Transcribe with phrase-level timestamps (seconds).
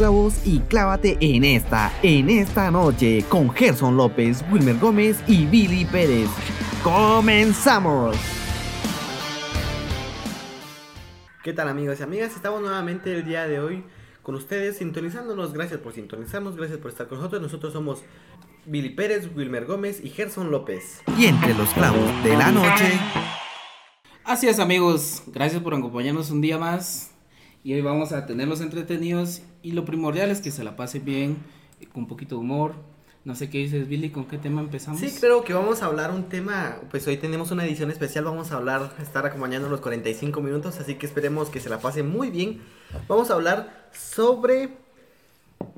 [0.00, 5.84] clavos y clávate en esta, en esta noche con Gerson López, Wilmer Gómez y Billy
[5.84, 6.30] Pérez.
[6.82, 8.16] ¡Comenzamos!
[11.44, 12.34] ¿Qué tal amigos y amigas?
[12.34, 13.84] Estamos nuevamente el día de hoy
[14.22, 15.52] con ustedes sintonizándonos.
[15.52, 17.42] Gracias por sintonizarnos, gracias por estar con nosotros.
[17.42, 18.02] Nosotros somos
[18.64, 21.02] Billy Pérez, Wilmer Gómez y Gerson López.
[21.18, 22.98] Y entre los clavos de la noche...
[24.24, 27.10] Así es amigos, gracias por acompañarnos un día más
[27.62, 31.38] y hoy vamos a tenerlos entretenidos y lo primordial es que se la pasen bien,
[31.92, 32.74] con un poquito de humor.
[33.22, 35.00] No sé qué dices Billy, ¿con qué tema empezamos?
[35.00, 38.50] Sí, creo que vamos a hablar un tema, pues hoy tenemos una edición especial, vamos
[38.50, 42.30] a hablar, estar acompañando los 45 minutos, así que esperemos que se la pasen muy
[42.30, 42.62] bien.
[43.08, 44.70] Vamos a hablar sobre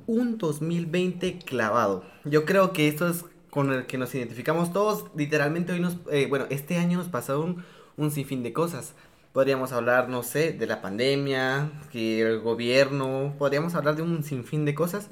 [0.07, 2.05] un 2020 clavado.
[2.25, 6.27] Yo creo que esto es con el que nos identificamos todos, literalmente hoy nos, eh,
[6.29, 7.65] bueno, este año nos pasó un
[7.97, 8.95] un sinfín de cosas.
[9.33, 14.65] Podríamos hablar, no sé, de la pandemia, que el gobierno, podríamos hablar de un sinfín
[14.65, 15.09] de cosas,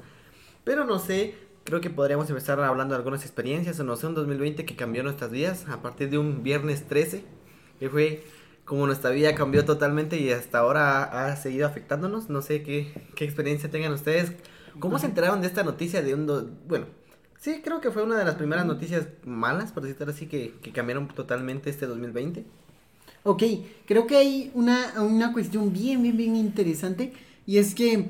[0.63, 4.15] pero no sé, creo que podríamos empezar hablando de algunas experiencias, o no sé, un
[4.15, 7.23] 2020 que cambió nuestras vidas a partir de un viernes 13,
[7.79, 8.23] que fue
[8.71, 12.29] como nuestra vida cambió totalmente y hasta ahora ha, seguido afectándonos.
[12.29, 14.31] No sé qué, qué, experiencia tengan ustedes.
[14.79, 16.59] ¿Cómo se enteraron de esta noticia de un...
[16.67, 16.85] bueno,
[17.37, 20.71] sí, creo que fue una de las primeras noticias malas, por decirlo así, que, que
[20.71, 22.45] cambiaron totalmente este 2020.
[23.23, 23.43] Ok,
[23.85, 27.13] creo que hay una, una cuestión bien, bien, bien interesante
[27.45, 28.07] y es que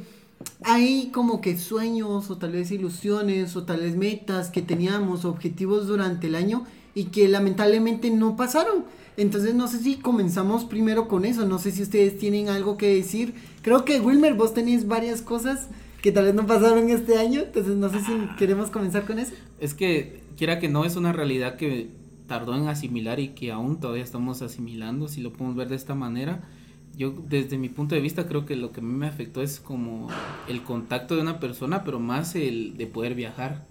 [0.63, 5.87] hay como que sueños o tal vez ilusiones o tal vez metas que teníamos, objetivos
[5.87, 8.85] durante el año y que lamentablemente no pasaron.
[9.17, 12.95] Entonces no sé si comenzamos primero con eso, no sé si ustedes tienen algo que
[12.95, 13.33] decir.
[13.61, 15.67] Creo que Wilmer, vos tenéis varias cosas
[16.01, 19.33] que tal vez no pasaron este año, entonces no sé si queremos comenzar con eso.
[19.59, 21.89] Es que quiera que no es una realidad que
[22.31, 25.95] tardó en asimilar y que aún todavía estamos asimilando, si lo podemos ver de esta
[25.95, 26.47] manera.
[26.95, 29.59] Yo desde mi punto de vista creo que lo que a mí me afectó es
[29.59, 30.07] como
[30.47, 33.67] el contacto de una persona, pero más el de poder viajar.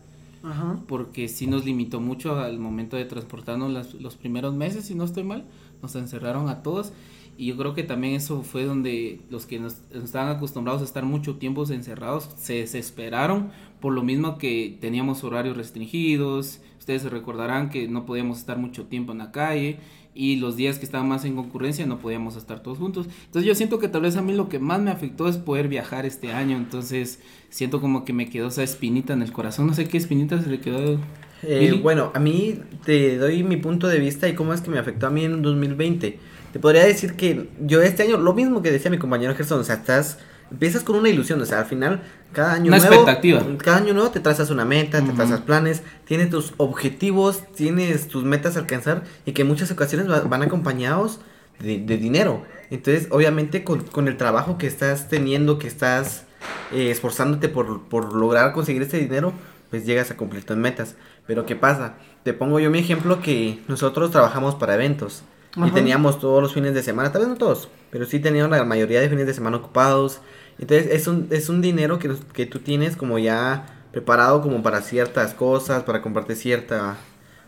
[0.88, 5.24] Porque sí nos limitó mucho al momento de transportarnos los primeros meses, si no estoy
[5.24, 5.46] mal,
[5.80, 6.92] nos encerraron a todos.
[7.38, 11.06] Y yo creo que también eso fue donde los que nos, estaban acostumbrados a estar
[11.06, 17.70] mucho tiempo encerrados se desesperaron por lo mismo que teníamos horarios restringidos, Ustedes se recordarán
[17.70, 19.76] que no podíamos estar mucho tiempo en la calle
[20.12, 23.06] y los días que estaban más en concurrencia no podíamos estar todos juntos.
[23.26, 25.68] Entonces yo siento que tal vez a mí lo que más me afectó es poder
[25.68, 26.56] viajar este año.
[26.56, 29.68] Entonces siento como que me quedó esa espinita en el corazón.
[29.68, 30.98] No sé qué espinita se le quedó.
[31.44, 34.80] Eh, bueno, a mí te doy mi punto de vista y cómo es que me
[34.80, 36.18] afectó a mí en 2020.
[36.52, 39.64] Te podría decir que yo este año, lo mismo que decía mi compañero Gerson, o
[39.64, 40.18] sea, estás
[40.50, 42.02] empiezas con una ilusión, o sea, al final,
[42.32, 42.94] cada año una nuevo.
[42.94, 43.44] expectativa.
[43.58, 48.24] Cada año nuevo te trazas una meta, te trazas planes, tienes tus objetivos, tienes tus
[48.24, 51.20] metas a alcanzar y que en muchas ocasiones van acompañados
[51.58, 52.44] de, dinero.
[52.70, 56.24] Entonces, obviamente, con, el trabajo que estás teniendo, que estás
[56.72, 59.32] eh, esforzándote por, por lograr conseguir este dinero,
[59.70, 60.96] pues llegas a cumplir tus metas.
[61.26, 61.94] Pero, ¿qué pasa?
[62.22, 65.22] Te pongo yo mi ejemplo que nosotros trabajamos para eventos.
[65.56, 68.64] Y teníamos todos los fines de semana, tal vez no todos, pero sí teníamos la
[68.64, 70.20] mayoría de fines de semana ocupados.
[70.60, 74.82] Entonces es un, es un dinero que, que tú tienes como ya preparado como para
[74.82, 76.98] ciertas cosas, para comprarte cierta,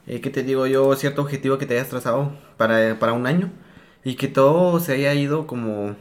[0.07, 0.95] eh, ¿qué te digo yo?
[0.97, 3.51] Cierto objetivo que te hayas trazado para, para un año.
[4.05, 5.95] Y que todo se haya ido como,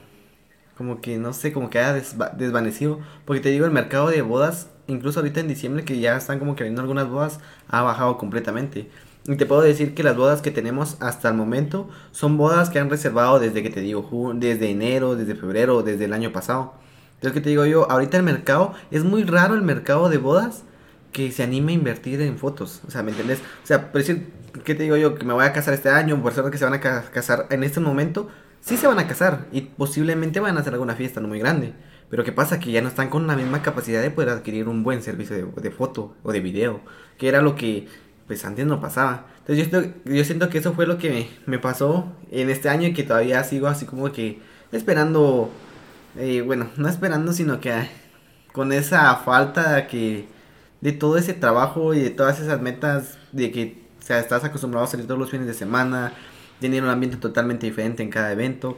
[0.78, 2.02] como que, no sé, como que haya
[2.38, 3.00] desvanecido.
[3.26, 6.56] Porque te digo, el mercado de bodas, incluso ahorita en diciembre que ya están como
[6.56, 8.90] que viendo algunas bodas, ha bajado completamente.
[9.28, 12.80] Y te puedo decir que las bodas que tenemos hasta el momento son bodas que
[12.80, 16.74] han reservado desde que te digo, desde enero, desde febrero, desde el año pasado.
[17.22, 20.64] Entonces, que te digo yo, ahorita el mercado, es muy raro el mercado de bodas
[21.12, 22.82] que se anime a invertir en fotos.
[22.88, 23.38] O sea, ¿me entiendes?
[23.64, 24.32] O sea, por decir,
[24.66, 25.14] ¿qué te digo yo?
[25.14, 27.80] Que me voy a casar este año, personas que se van a casar en este
[27.80, 28.28] momento,
[28.60, 31.76] sí se van a casar y posiblemente van a hacer alguna fiesta no muy grande.
[32.10, 32.60] Pero ¿qué pasa?
[32.60, 35.62] Que ya no están con la misma capacidad de poder adquirir un buen servicio de,
[35.62, 36.82] de foto o de video,
[37.20, 37.88] que era lo que
[38.26, 39.28] pues antes no pasaba.
[39.42, 42.88] Entonces yo siento, yo siento que eso fue lo que me pasó en este año
[42.88, 44.40] y que todavía sigo así como que
[44.72, 45.52] esperando
[46.18, 47.74] eh, bueno, no esperando, sino que
[48.52, 50.26] con esa falta que
[50.82, 54.90] de todo ese trabajo y de todas esas metas de que o estás acostumbrado a
[54.90, 56.14] salir todos los fines de semana,
[56.60, 58.78] tener un ambiente totalmente diferente en cada evento.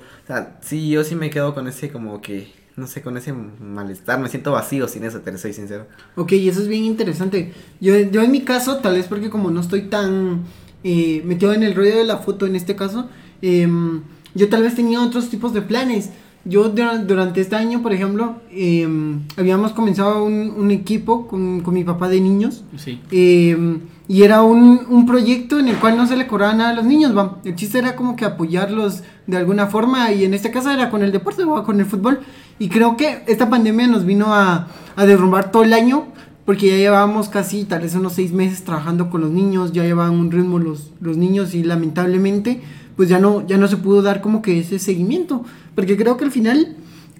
[0.62, 4.30] Sí, yo sí me quedo con ese como que, no sé, con ese malestar, me
[4.30, 5.88] siento vacío sin eso, te soy sincero.
[6.16, 7.54] Ok, eso es bien interesante.
[7.80, 10.44] Yo, yo en mi caso, tal vez porque como no estoy tan
[10.84, 13.10] eh, metido en el rollo de la foto en este caso,
[13.42, 14.02] em,
[14.36, 16.10] yo tal vez tenía otros tipos de planes.
[16.46, 22.20] Yo durante este año, por ejemplo, em, habíamos comenzado un, equipo con, mi papá de
[22.20, 22.66] niños.
[22.76, 23.00] Sí.
[23.12, 23.80] Em,
[24.10, 27.18] y era un, proyecto en el cual no se le cobraba nada a los niños,
[27.18, 27.38] ¿va?
[27.46, 31.02] El chiste era como que apoyarlos de alguna forma y en este caso era con
[31.02, 31.64] el deporte, ¿va?
[31.64, 32.20] Con el fútbol.
[32.60, 34.68] Y creo que esta pandemia nos vino a,
[34.98, 36.08] a derrumbar todo el año,
[36.46, 40.14] porque ya llevábamos casi tal vez unos seis meses trabajando con los niños, ya llevaban
[40.14, 42.62] un ritmo los, los niños y lamentablemente
[42.96, 45.44] pues ya no, ya no se pudo dar como que ese seguimiento,
[45.76, 46.78] porque creo que al final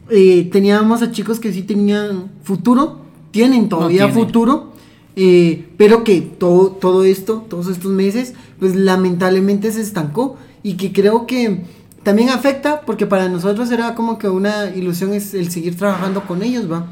[0.10, 3.00] eh, teníamos a chicos que sí tenían futuro,
[3.32, 4.74] tienen todavía futuro,
[5.16, 10.92] eh, pero que todo, todo esto, todos estos meses, pues lamentablemente se estancó y que
[10.92, 11.64] creo que
[12.04, 16.44] también afecta porque para nosotros era como que una ilusión es el seguir trabajando con
[16.44, 16.88] ellos, va.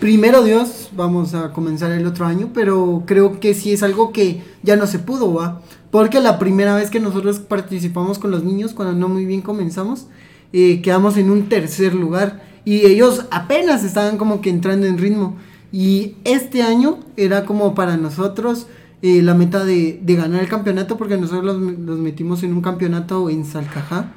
[0.00, 4.42] Primero Dios, vamos a comenzar el otro año, pero creo que sí es algo que
[4.62, 5.60] ya no se pudo, va.
[5.90, 10.06] Porque la primera vez que nosotros participamos con los niños, cuando no muy bien comenzamos,
[10.52, 15.36] eh, quedamos en un tercer lugar y ellos apenas estaban como que entrando en ritmo.
[15.72, 18.66] Y este año era como para nosotros
[19.02, 23.44] eh, la meta de, ganar el campeonato porque nosotros los, metimos en un campeonato en
[23.44, 24.12] Salcajá.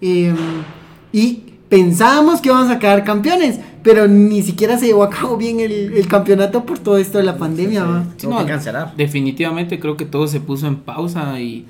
[0.00, 0.36] Em,
[1.12, 5.60] y pensábamos que íbamos a quedar campeones, pero ni siquiera se llevó a cabo bien
[5.60, 8.04] el, campeonato por todo esto de la pandemia.
[8.46, 8.94] cancelar.
[8.96, 11.66] Definitivamente creo que todo se puso en pausa y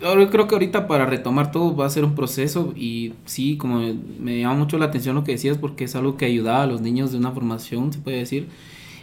[0.00, 3.80] yo creo que ahorita para retomar todo va a ser un proceso y sí, como
[4.18, 6.80] me llama mucho la atención lo que decías porque es algo que ayudaba a los
[6.80, 8.48] niños de una formación, se puede decir.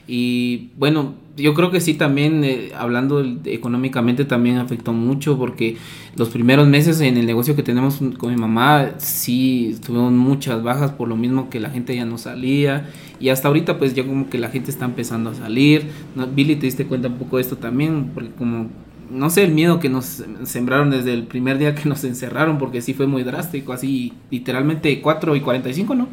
[0.08, 5.76] Y bueno, yo creo que sí también, eh, hablando económicamente, también afectó mucho porque
[6.16, 10.92] los primeros meses en el negocio que tenemos con mi mamá, sí, tuvimos muchas bajas
[10.92, 12.90] por lo mismo que la gente ya no salía.
[13.20, 15.88] Y hasta ahorita pues ya como que la gente está empezando a salir.
[16.34, 18.70] Billy, te diste cuenta un poco de esto también, porque como
[19.10, 22.82] no sé, el miedo que nos sembraron desde el primer día que nos encerraron, porque
[22.82, 26.08] sí fue muy drástico, así literalmente 4 y 45, ¿no?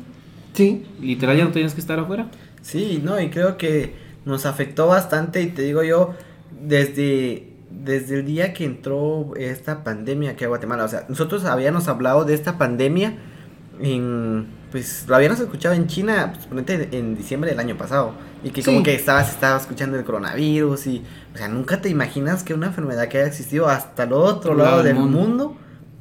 [0.52, 0.84] Sí.
[1.00, 2.28] Literal ya no tenías que estar afuera.
[2.62, 3.94] Sí, no, y creo que
[4.24, 6.14] nos afectó bastante y te digo yo,
[6.62, 11.88] desde, desde el día que entró esta pandemia aquí a Guatemala, o sea, nosotros habíamos
[11.88, 13.18] hablado de esta pandemia
[13.80, 18.12] en, pues lo habíamos escuchado en China, pues, en diciembre del año pasado,
[18.42, 22.42] y que como que estabas, estaba escuchando el coronavirus y, o sea, nunca te imaginas
[22.42, 25.56] que una enfermedad que haya existido hasta el otro lado, del mundo.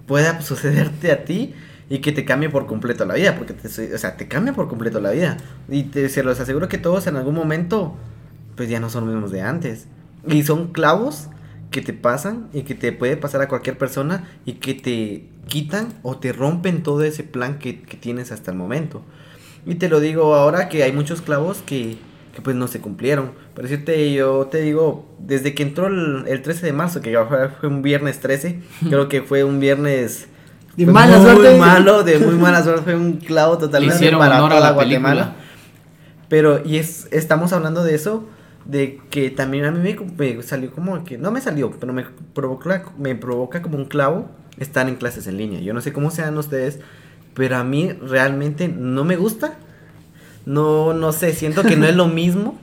[0.08, 1.54] pueda sucederte a ti
[1.88, 4.68] y que te cambie por completo la vida, porque te, o sea, te cambia por
[4.68, 5.38] completo la vida.
[5.70, 7.94] Y te, se los aseguro que todos en algún momento,
[8.56, 9.86] pues ya no son los mismos de antes.
[10.26, 11.28] Y son clavos
[11.74, 15.90] que te pasan y que te puede pasar a cualquier persona y que te quitan
[16.04, 19.02] o te rompen todo ese plan que, que tienes hasta el momento.
[19.66, 21.98] Y te lo digo ahora que hay muchos clavos que,
[22.34, 23.32] que pues no se cumplieron.
[23.54, 27.18] Por decirte, yo te digo, desde que entró el, el 13 de marzo, que
[27.60, 30.28] fue, un viernes 13, creo que fue un viernes
[30.78, 34.72] de mala muy malo, de muy mala suerte, fue un clavo totalmente para toda la
[34.72, 35.36] Guatemala.
[36.30, 38.26] Pero, y es, estamos hablando de eso,
[38.66, 42.86] de que también a mí me, salió como que, no me salió, pero me provoca,
[42.98, 45.60] me provoca como un clavo estar en clases en línea.
[45.60, 46.80] Yo no sé cómo sean ustedes,
[47.34, 49.58] pero a mí realmente no me gusta.
[50.46, 52.58] No, no sé, siento que no es lo mismo.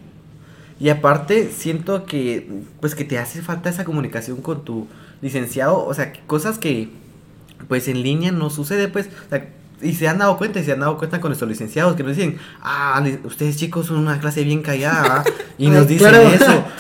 [0.79, 2.49] Y aparte, siento que,
[2.81, 4.87] pues que te hace falta esa comunicación con tu
[5.21, 5.85] licenciado.
[5.85, 6.89] O sea, cosas que,
[7.69, 9.11] pues en línea no sucede, pues.
[9.83, 12.17] Y se han dado cuenta, y se han dado cuenta con nuestros licenciados que nos
[12.17, 15.25] dicen, ah, ustedes chicos son una clase bien callada,
[15.59, 16.65] y nos dicen eso.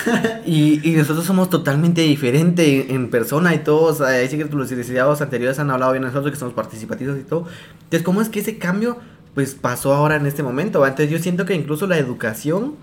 [0.47, 5.21] Y, y, nosotros somos totalmente diferentes en, persona y todos, ahí sí que los licenciados
[5.21, 7.47] anteriores han hablado bien de nosotros, que somos participativos y todo.
[7.85, 8.99] Entonces, ¿cómo es que ese cambio,
[9.35, 10.85] pues pasó ahora en este momento?
[10.85, 12.75] Entonces, yo siento que incluso la educación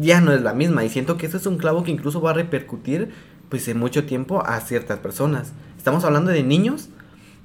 [0.00, 2.30] ya no es la misma, y siento que eso es un clavo que incluso va
[2.30, 3.10] a repercutir,
[3.50, 5.52] pues en mucho tiempo a ciertas personas.
[5.76, 6.88] Estamos hablando de niños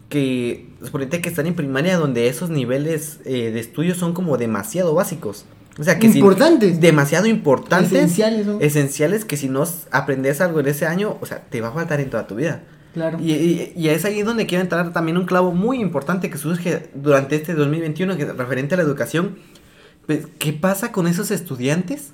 [0.09, 4.93] que, suponete que están en primaria donde esos niveles eh, de estudio son como demasiado
[4.93, 5.45] básicos.
[5.77, 6.79] O sea, que importantes.
[6.79, 7.91] demasiado importantes.
[7.91, 8.47] Esenciales.
[8.61, 11.99] Esenciales que si no aprendes algo en ese año, o sea, te va a faltar
[11.99, 12.63] en toda tu vida.
[12.93, 13.17] Claro.
[13.19, 17.35] Y, y, es ahí donde quiero entrar también un clavo muy importante que surge durante
[17.35, 19.37] este 2021, que referente a la educación.
[20.05, 22.13] Pues, ¿Qué pasa con esos estudiantes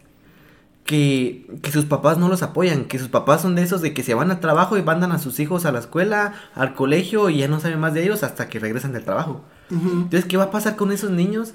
[0.86, 4.14] que, sus papás no los apoyan, que sus papás son de esos de que se
[4.14, 7.48] van al trabajo y mandan a sus hijos a la escuela, al colegio y ya
[7.48, 9.44] no saben más de ellos hasta que regresan del trabajo.
[9.70, 11.54] Entonces, ¿qué va a pasar con esos niños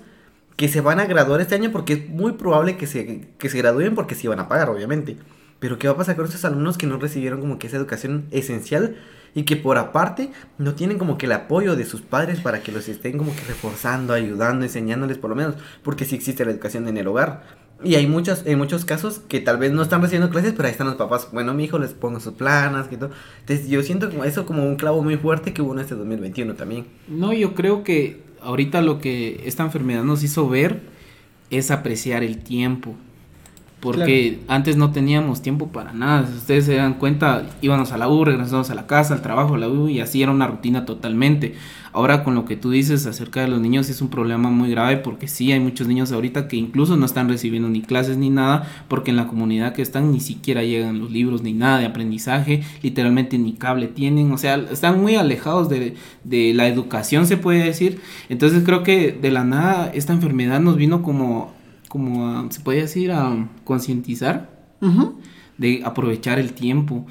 [0.57, 1.71] que se van a graduar este año?
[1.71, 5.19] Porque es muy probable que se, que se gradúen porque sí van a pagar, obviamente.
[5.59, 8.27] Pero ¿qué va a pasar con esos alumnos que no recibieron como que esa educación
[8.31, 8.97] esencial
[9.35, 12.73] y que por aparte no tienen como que el apoyo de sus padres para que
[12.73, 16.89] los estén como que reforzando, ayudando, enseñándoles por lo menos, porque sí existe la educación
[16.89, 17.66] en el hogar.
[17.85, 20.73] Y hay muchos, en muchos casos que tal vez no están recibiendo clases, pero ahí
[20.73, 21.29] están los papás.
[21.33, 23.11] Bueno, mi hijo les pongo sus planas y todo.
[23.41, 26.55] Entonces yo siento como eso como un clavo muy fuerte que hubo en este 2021
[26.55, 26.87] también.
[27.07, 30.81] No, yo creo que ahorita lo que esta enfermedad nos hizo ver
[31.51, 32.95] es apreciar el tiempo.
[33.93, 36.27] Porque antes no teníamos tiempo para nada.
[36.27, 39.55] Si ustedes se dan cuenta, íbamos a la U, regresamos a la casa, al trabajo,
[39.55, 41.55] a la U, y así era una rutina totalmente.
[41.93, 44.99] Ahora con lo que tú dices acerca de los niños es un problema muy grave
[44.99, 48.71] porque sí hay muchos niños ahorita que incluso no están recibiendo ni clases ni nada
[48.89, 52.63] porque en la comunidad que están ni siquiera llegan los libros ni nada de aprendizaje,
[52.83, 57.65] literalmente ni cable tienen, o sea, están muy alejados de, de la educación se puede
[57.65, 57.99] decir.
[58.29, 61.56] Entonces creo que de la nada esta enfermedad nos vino como
[61.97, 64.51] como se puede decir, a concientizar,
[65.57, 67.07] de aprovechar el tiempo,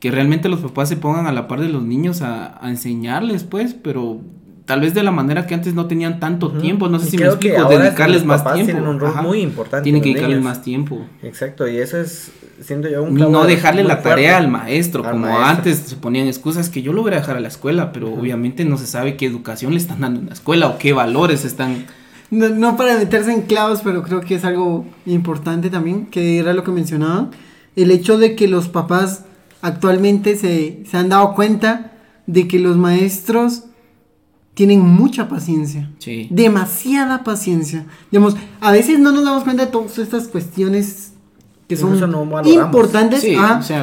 [0.00, 3.74] que realmente los papás se pongan a la par de los niños a, enseñarles, pues,
[3.74, 4.20] pero
[4.64, 7.26] tal vez de la manera que antes no tenían tanto tiempo, no sé si me
[7.26, 8.72] explico, dedicarles más tiempo.
[8.72, 9.82] Tienen un rol muy importante.
[9.82, 11.04] Tienen que dedicarles más tiempo.
[11.22, 15.80] Exacto, y eso es, siento yo, un No dejarle la tarea al maestro, como antes
[15.80, 18.78] se ponían excusas que yo lo voy a dejar a la escuela, pero obviamente no
[18.78, 21.84] se sabe qué educación le están dando en la escuela o qué valores están
[22.30, 26.64] no, para meterse en clavos, pero creo que es algo importante también, que era lo
[26.64, 27.30] que mencionaban,
[27.76, 29.24] el hecho de que los papás
[29.62, 31.92] actualmente se, se han dado cuenta
[32.26, 33.64] de que los maestros
[34.54, 35.90] tienen mucha paciencia.
[35.98, 36.28] Sí.
[36.30, 37.86] Demasiada paciencia.
[38.10, 41.12] Digamos, a veces no nos damos cuenta de todas estas cuestiones
[41.68, 41.94] que son
[42.44, 43.24] importantes.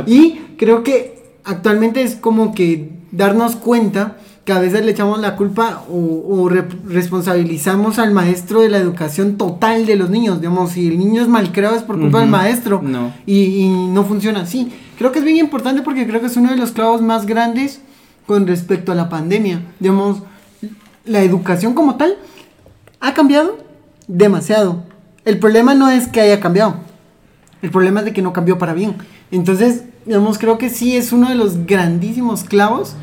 [0.07, 5.35] y creo que actualmente es como que darnos cuenta que a veces le echamos la
[5.35, 10.41] culpa o, responsabilizamos al maestro de la educación total de los niños.
[10.41, 12.81] Digamos, si el niño es malcriado es por culpa del maestro.
[12.81, 13.13] No.
[13.25, 14.71] Y, no funciona así.
[14.97, 17.81] Creo que es bien importante porque creo que es uno de los clavos más grandes
[18.25, 19.61] con respecto a la pandemia.
[19.79, 20.23] Digamos,
[21.05, 22.17] la educación como tal
[22.99, 23.57] ha cambiado
[24.07, 24.83] demasiado.
[25.23, 26.75] El problema no es que haya cambiado.
[27.61, 28.95] El problema es de que no cambió para bien.
[29.29, 32.95] Entonces, digamos, creo que sí es uno de los grandísimos clavos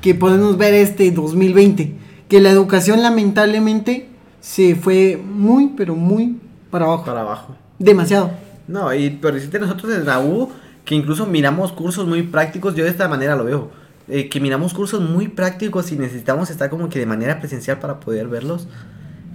[0.00, 1.94] que podemos ver este 2020,
[2.28, 4.08] que la educación lamentablemente
[4.40, 6.38] se fue muy, pero muy
[6.70, 7.04] para abajo.
[7.04, 7.56] Para abajo.
[7.78, 8.30] Demasiado.
[8.66, 10.50] No, y pero decirte nosotros en la U,
[10.84, 13.70] que incluso miramos cursos muy prácticos, yo de esta manera lo veo,
[14.08, 18.00] eh, que miramos cursos muy prácticos y necesitamos estar como que de manera presencial para
[18.00, 18.66] poder verlos.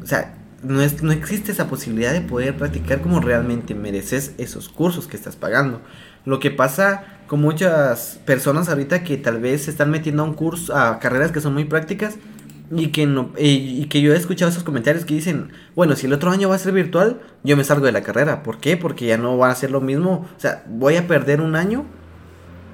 [0.01, 4.70] O sea, no, es, no existe esa posibilidad de poder practicar como realmente mereces esos
[4.70, 5.82] cursos que estás pagando.
[6.25, 10.34] Lo que pasa con muchas personas ahorita que tal vez se están metiendo a un
[10.34, 12.15] curso, a carreras que son muy prácticas
[12.72, 16.13] y que no y, que yo he escuchado esos comentarios que dicen, bueno, si el
[16.13, 18.43] otro año va a ser virtual, yo me salgo de la carrera.
[18.43, 18.77] ¿Por qué?
[18.77, 20.27] Porque ya no va a ser lo mismo.
[20.36, 21.86] O sea, voy a perder un año.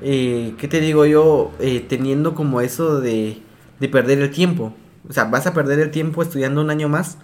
[0.02, 1.52] Eh, ¿Qué te digo yo?
[1.60, 3.42] Eh, teniendo como eso de,
[3.80, 4.74] de perder el tiempo.
[5.10, 7.18] O sea, vas a perder el tiempo estudiando un año más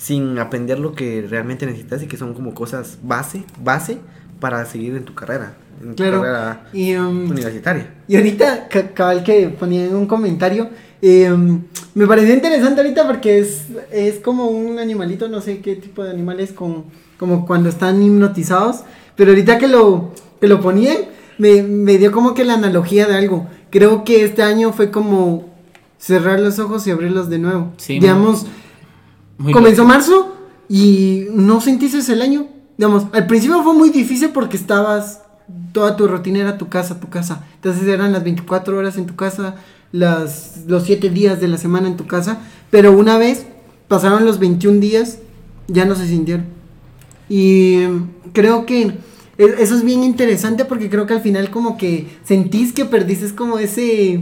[0.00, 3.98] sin aprender lo que realmente necesitas y que son como cosas base, base
[4.40, 5.52] para seguir en tu carrera,
[5.82, 7.92] en tu carrera y, um, universitaria.
[8.08, 10.70] Y ahorita, cabal que ponía en un comentario,
[11.02, 11.64] um,
[11.94, 16.10] me pareció interesante ahorita porque es, es como un animalito, no sé qué tipo de
[16.10, 16.86] animal es, con,
[17.18, 18.80] como cuando están hipnotizados,
[19.16, 20.96] pero ahorita que lo, que lo ponían,
[21.36, 23.48] me, me dio como que la analogía de algo.
[23.68, 25.50] Creo que este año fue como
[25.98, 27.72] cerrar los ojos y abrirlos de nuevo.
[27.86, 28.46] Digamos,
[29.52, 30.36] comenzó marzo
[30.68, 32.46] y no sentiste el año
[32.80, 35.20] digamos, al principio fue muy difícil porque estabas,
[35.72, 37.44] toda tu rutina era tu casa, tu casa.
[37.56, 39.56] Entonces eran las 24 horas en tu casa,
[39.92, 42.38] las, los 7 días de la semana en tu casa.
[42.70, 43.44] Pero una vez
[43.86, 45.18] pasaron los 21 días,
[45.68, 46.46] ya no se sintieron.
[47.28, 47.82] Y
[48.32, 48.94] creo que
[49.36, 53.34] e, eso es bien interesante porque creo que al final como que sentís que perdiste
[53.34, 54.20] como ese...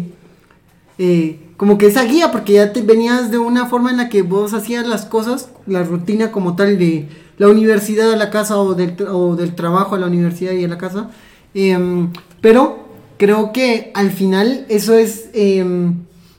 [0.98, 4.22] Eh, como que esa guía, porque ya te venías de una forma en la que
[4.22, 8.74] vos hacías las cosas, la rutina como tal de la universidad a la casa o
[8.74, 11.10] del, o del trabajo a la universidad y a la casa.
[11.54, 12.78] Em, pero
[13.16, 15.94] creo que al final eso es em,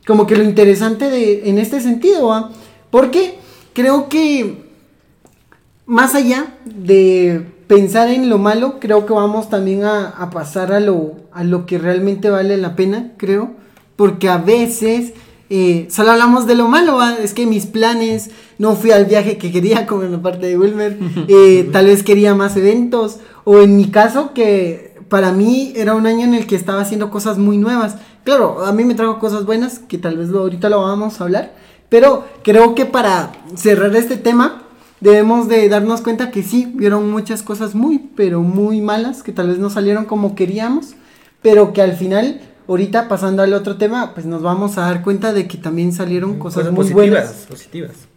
[0.06, 2.50] como que lo interesante de, en este sentido,
[2.90, 3.40] porque
[3.74, 4.64] creo que
[5.86, 10.80] más allá de pensar en lo malo, creo que vamos también a, a pasar a
[10.80, 13.52] lo, a lo que realmente vale la pena, creo,
[14.00, 15.12] porque a veces
[15.50, 19.52] eh, solo hablamos de lo malo, es que mis planes, no fui al viaje que
[19.52, 23.76] quería, como en la parte de Wilmer, eh, tal vez quería más eventos, o en
[23.76, 27.58] mi caso que para mí era un año en el que estaba haciendo cosas muy
[27.58, 27.98] nuevas.
[28.24, 31.54] Claro, a mí me trajo cosas buenas, que tal vez ahorita lo vamos a hablar,
[31.90, 34.64] pero creo que para cerrar este tema
[35.02, 39.50] debemos de darnos cuenta que sí, vieron muchas cosas muy, pero muy malas, que tal
[39.50, 40.94] vez no salieron como queríamos,
[41.42, 45.34] pero que al final ahorita pasando al otro tema, pues nos vamos a dar cuenta
[45.34, 47.48] de que también salieron cosas, muy buenas.
[47.50, 48.08] Positivas.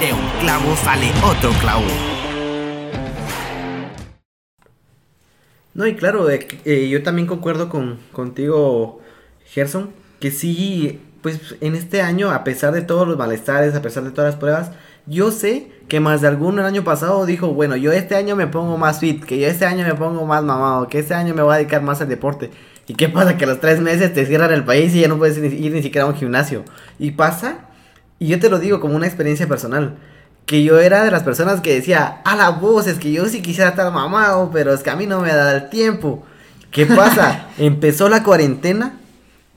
[0.00, 1.84] De un clavo sale otro clavo.
[5.74, 9.00] No, y claro, eh, eh, yo también concuerdo con, contigo,
[9.46, 14.04] Gerson, que sí, pues en este año, a pesar de todos los malestares, a pesar
[14.04, 14.72] de todas las pruebas,
[15.06, 18.46] Yo sé que más de alguno el año pasado dijo, bueno, yo este año me
[18.46, 21.42] pongo más fit, que yo este año me pongo más mamado, que este año me
[21.42, 22.50] voy a dedicar más al deporte.
[22.86, 23.36] ¿Y qué pasa?
[23.36, 25.82] Que a los tres meses te cierran el país y ya no puedes ir ni
[25.82, 26.64] siquiera a un gimnasio.
[26.98, 27.58] Y pasa,
[28.18, 29.96] y yo te lo digo como una experiencia personal,
[30.46, 33.42] que yo era de las personas que decía, a la voz, es que yo sí
[33.42, 36.24] quisiera estar mamado, pero es que a mí no me da el tiempo.
[36.70, 37.48] ¿Qué pasa?
[37.58, 38.98] Empezó la cuarentena,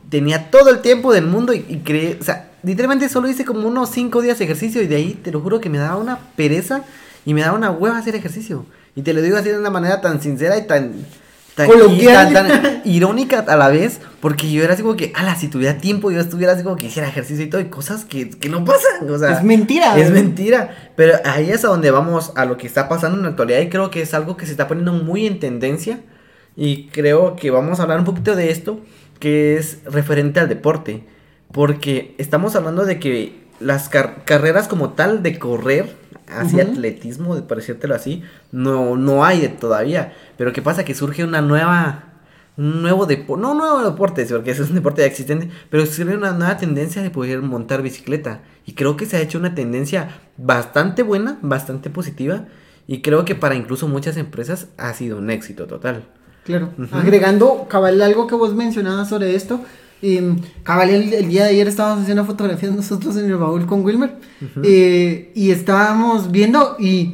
[0.10, 3.90] tenía todo el tiempo del mundo y, y o sea, literalmente solo hice como unos
[3.92, 6.84] cinco días de ejercicio y de ahí te lo juro que me daba una pereza
[7.26, 8.66] y me daba una hueva hacer ejercicio.
[8.96, 10.94] Y te lo digo así de una manera tan sincera y tan
[11.56, 12.34] tan, Coloquial.
[12.34, 15.78] tan- tan irónica a la vez, porque yo era así como que, ala, si tuviera
[15.78, 18.66] tiempo, yo estuviera así como que hiciera ejercicio y todo, y cosas que, que no
[18.66, 19.32] pasan, o sea.
[19.38, 19.98] Es mentira.
[19.98, 20.22] Es güey.
[20.22, 23.62] mentira, pero ahí es a donde vamos a lo que está pasando en la actualidad
[23.62, 26.02] y creo que es algo que se está poniendo muy en tendencia
[26.58, 28.82] y creo que vamos a hablar un poquito de esto,
[29.20, 31.06] que es referente al deporte,
[31.56, 35.96] porque estamos hablando de que las car- carreras como tal de correr,
[36.28, 36.70] así Ujú.
[36.72, 40.84] atletismo, por decírtelo así, no, no hay de todavía, pero ¿qué pasa?
[40.84, 42.12] Que surge una nueva...
[42.58, 46.16] Un nuevo deporte, no un nuevo deporte, porque es un deporte ya existente, pero surge
[46.16, 48.44] una nueva tendencia de poder montar bicicleta.
[48.66, 52.46] Y creo que se ha hecho una tendencia bastante buena, bastante positiva,
[52.88, 56.06] y creo que para incluso muchas empresas ha sido un éxito total.
[56.46, 56.70] Claro.
[56.94, 59.60] Agregando, cabal, algo que vos mencionabas sobre esto.
[60.02, 63.84] Eh, cabal, el, el día de ayer estábamos haciendo fotografías nosotros en el baúl con
[63.84, 64.16] Wilmer.
[64.64, 67.14] eh, y estábamos viendo, y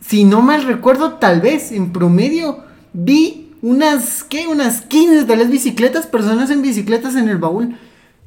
[0.00, 2.58] si no mal recuerdo, tal vez en promedio
[2.92, 4.46] vi unas, ¿qué?
[4.48, 7.76] Unas 15 tal vez bicicletas, personas en bicicletas en el baúl.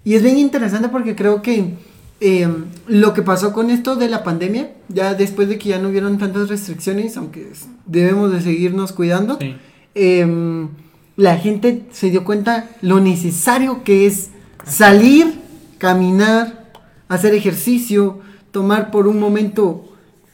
[0.06, 1.74] Y es bien interesante porque creo que
[2.22, 2.48] eh,
[2.88, 6.18] lo que pasó con esto de la pandemia, ya después de que ya no hubieron
[6.18, 7.52] tantas restricciones, aunque
[7.86, 9.56] debemos de seguirnos cuidando, Sí.
[11.18, 14.30] La gente se dio cuenta lo necesario que es
[14.66, 15.40] salir,
[15.78, 16.72] caminar,
[17.08, 18.20] hacer ejercicio,
[18.52, 19.86] tomar por un momento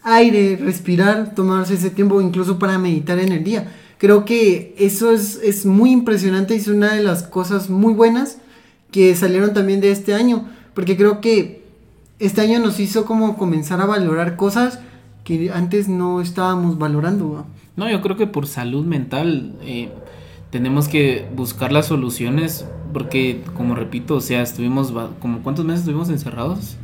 [0.03, 3.71] aire, respirar, tomarse ese tiempo incluso para meditar en el día.
[3.97, 8.39] Creo que eso es, es muy impresionante y es una de las cosas muy buenas
[8.89, 11.61] que salieron también de este año, porque creo que
[12.19, 14.79] este año nos hizo como comenzar a valorar cosas
[15.23, 17.31] que antes no estábamos valorando.
[17.31, 17.45] ¿va?
[17.75, 19.89] No, yo creo que por salud mental eh,
[20.51, 26.09] tenemos que buscar las soluciones porque, como repito, o sea, estuvimos, como ¿cuántos meses estuvimos
[26.09, 26.75] encerrados?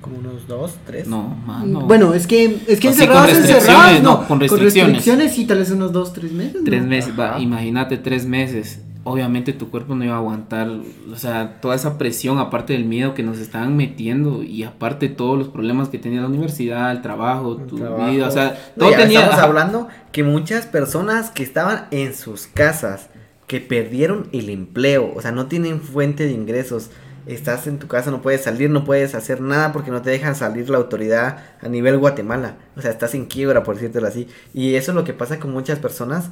[0.00, 1.06] Como unos dos, tres.
[1.08, 1.80] No, mano.
[1.80, 4.94] Bueno, es que, es que encerrados, con encerrados, restricciones, no, no, con restricciones.
[4.96, 6.62] restricciones, y tal vez unos dos, tres meses.
[6.64, 8.80] Tres meses, va, imagínate tres meses.
[9.08, 13.14] Obviamente tu cuerpo no iba a aguantar, o sea, toda esa presión, aparte del miedo
[13.14, 17.56] que nos estaban metiendo y aparte todos los problemas que tenía la universidad, el trabajo,
[17.60, 18.10] El tu trabajo.
[18.10, 19.20] vida, o sea, No, todo tenía...
[19.20, 23.08] Estamos hablando que muchas personas que estaban en sus casas,
[23.46, 26.90] que perdieron el empleo, o sea, no tienen fuente de ingresos.
[27.26, 30.34] Estás en tu casa, no puedes salir, no puedes hacer nada porque no te dejan
[30.34, 32.56] salir la autoridad a nivel Guatemala.
[32.76, 34.26] O sea, estás en quiebra, por decírtelo así.
[34.52, 36.30] Y eso es lo que pasa con muchas personas.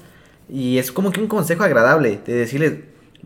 [0.48, 2.74] Y es como que un consejo agradable de decirles,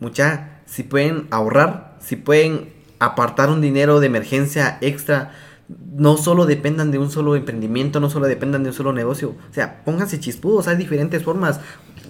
[0.01, 5.33] mucha, si pueden ahorrar, si pueden apartar un dinero de emergencia extra,
[5.97, 9.35] no solo dependan de un solo emprendimiento, no solo dependan de un solo negocio.
[9.51, 11.61] O sea, pónganse chispudos, hay diferentes formas.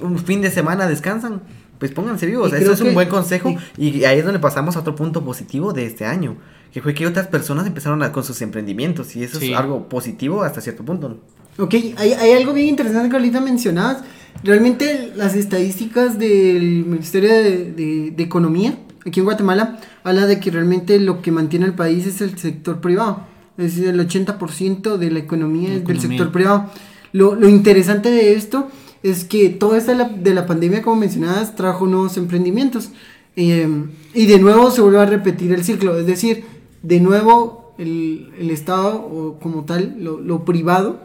[0.00, 1.42] Un fin de semana descansan,
[1.78, 2.52] pues pónganse vivos.
[2.52, 3.54] Eso es un que- buen consejo.
[3.76, 6.36] Y ahí es donde pasamos a otro punto positivo de este año.
[6.72, 9.16] Que fue que otras personas empezaron a- con sus emprendimientos.
[9.16, 9.52] Y eso Sí.
[9.52, 11.18] es algo positivo hasta cierto punto.
[11.58, 14.04] Ok, hay, hay algo bien interesante que ahorita mencionabas.
[14.44, 20.50] Realmente las estadísticas del Ministerio de, de- de Economía aquí en Guatemala habla de que
[20.50, 23.20] realmente lo que mantiene el país es el sector privado.
[23.56, 26.66] Es decir, el 80% de la economía es del sector privado.
[27.12, 28.68] Lo, lo interesante de esto
[29.02, 32.90] es que toda esta de la, de la pandemia, como mencionabas, trajo nuevos emprendimientos.
[33.34, 33.66] Eh,
[34.14, 35.98] y de nuevo se vuelve a repetir el ciclo.
[35.98, 36.44] Es decir,
[36.82, 41.00] de nuevo el, el Estado o como tal, lo, lo privado,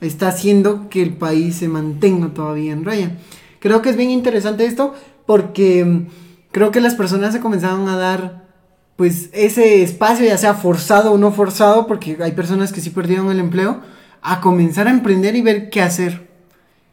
[0.00, 3.16] está haciendo que el país se mantenga todavía en raya.
[3.60, 4.94] Creo que es bien interesante esto
[5.26, 6.06] porque mm,
[6.52, 8.46] creo que las personas se comenzaron a dar
[8.96, 13.30] pues ese espacio, ya sea forzado o no forzado, porque hay personas que sí perdieron
[13.30, 13.82] el empleo,
[14.22, 16.28] a comenzar a emprender y ver qué hacer.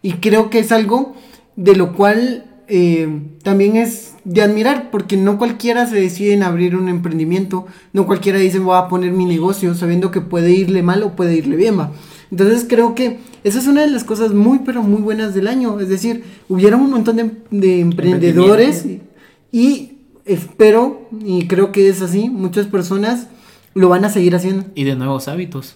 [0.02, 1.16] Y creo que es algo
[1.56, 6.76] de lo cual eh, también es de admirar, porque no cualquiera se decide en abrir
[6.76, 11.04] un emprendimiento, no cualquiera dice voy a poner mi negocio sabiendo que puede irle mal
[11.04, 11.80] o puede irle bien.
[11.80, 11.92] va.
[12.34, 15.80] Entonces creo que esa es una de las cosas muy pero muy buenas del año,
[15.80, 19.02] es decir, hubieron un montón de, de emprendedores y,
[19.52, 23.28] y espero y creo que es así, muchas personas
[23.76, 24.66] lo van a seguir haciendo.
[24.74, 25.76] y de nuevos hábitos.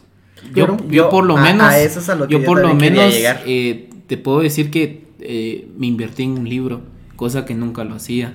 [0.55, 2.45] Yo, yo Yo- por lo a- menos, a eso es a lo que yo yo
[2.45, 3.13] por lo menos
[3.45, 6.81] eh, te puedo decir que eh, me invertí en un libro,
[7.15, 8.33] cosa que nunca lo hacía.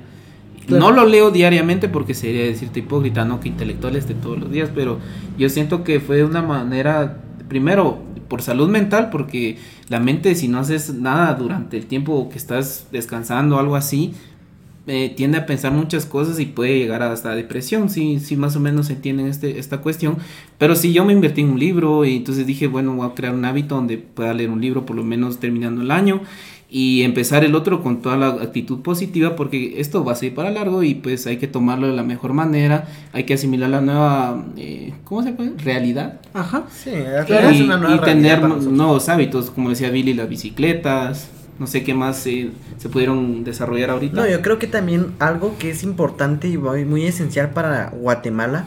[0.69, 4.71] No lo leo diariamente porque sería decirte hipócrita, no que intelectuales de todos los días,
[4.73, 5.01] pero
[5.37, 7.99] yo siento que fue una manera, primero,
[8.33, 9.59] por salud mental, porque
[9.91, 14.15] la mente si no haces nada durante el tiempo que estás descansando algo así,
[14.87, 18.61] eh, tiende a pensar muchas cosas y puede llegar hasta depresión, si sí, más o
[18.61, 20.17] menos entienden este, esta cuestión.
[20.57, 23.35] Pero si yo me invertí en un libro y entonces dije, bueno, voy a crear
[23.35, 26.23] un hábito donde pueda leer un libro por lo menos terminando el año
[26.75, 30.51] y empezar el otro con toda la actitud positiva porque esto va a ser para
[30.51, 34.47] largo y pues hay que tomarlo de la mejor manera, hay que asimilar la nueva,
[34.57, 35.53] eh, ¿cómo se puede?
[35.59, 36.23] Realidad.
[36.33, 36.65] Ajá.
[36.73, 36.93] Sí,
[37.27, 37.51] claro.
[37.51, 42.53] y, y tener nuevos hábitos, como decía Billy, las bicicletas, no sé qué más se
[42.91, 44.17] pudieron desarrollar ahorita.
[44.17, 48.65] No, yo creo que también algo que es importante y muy esencial para Guatemala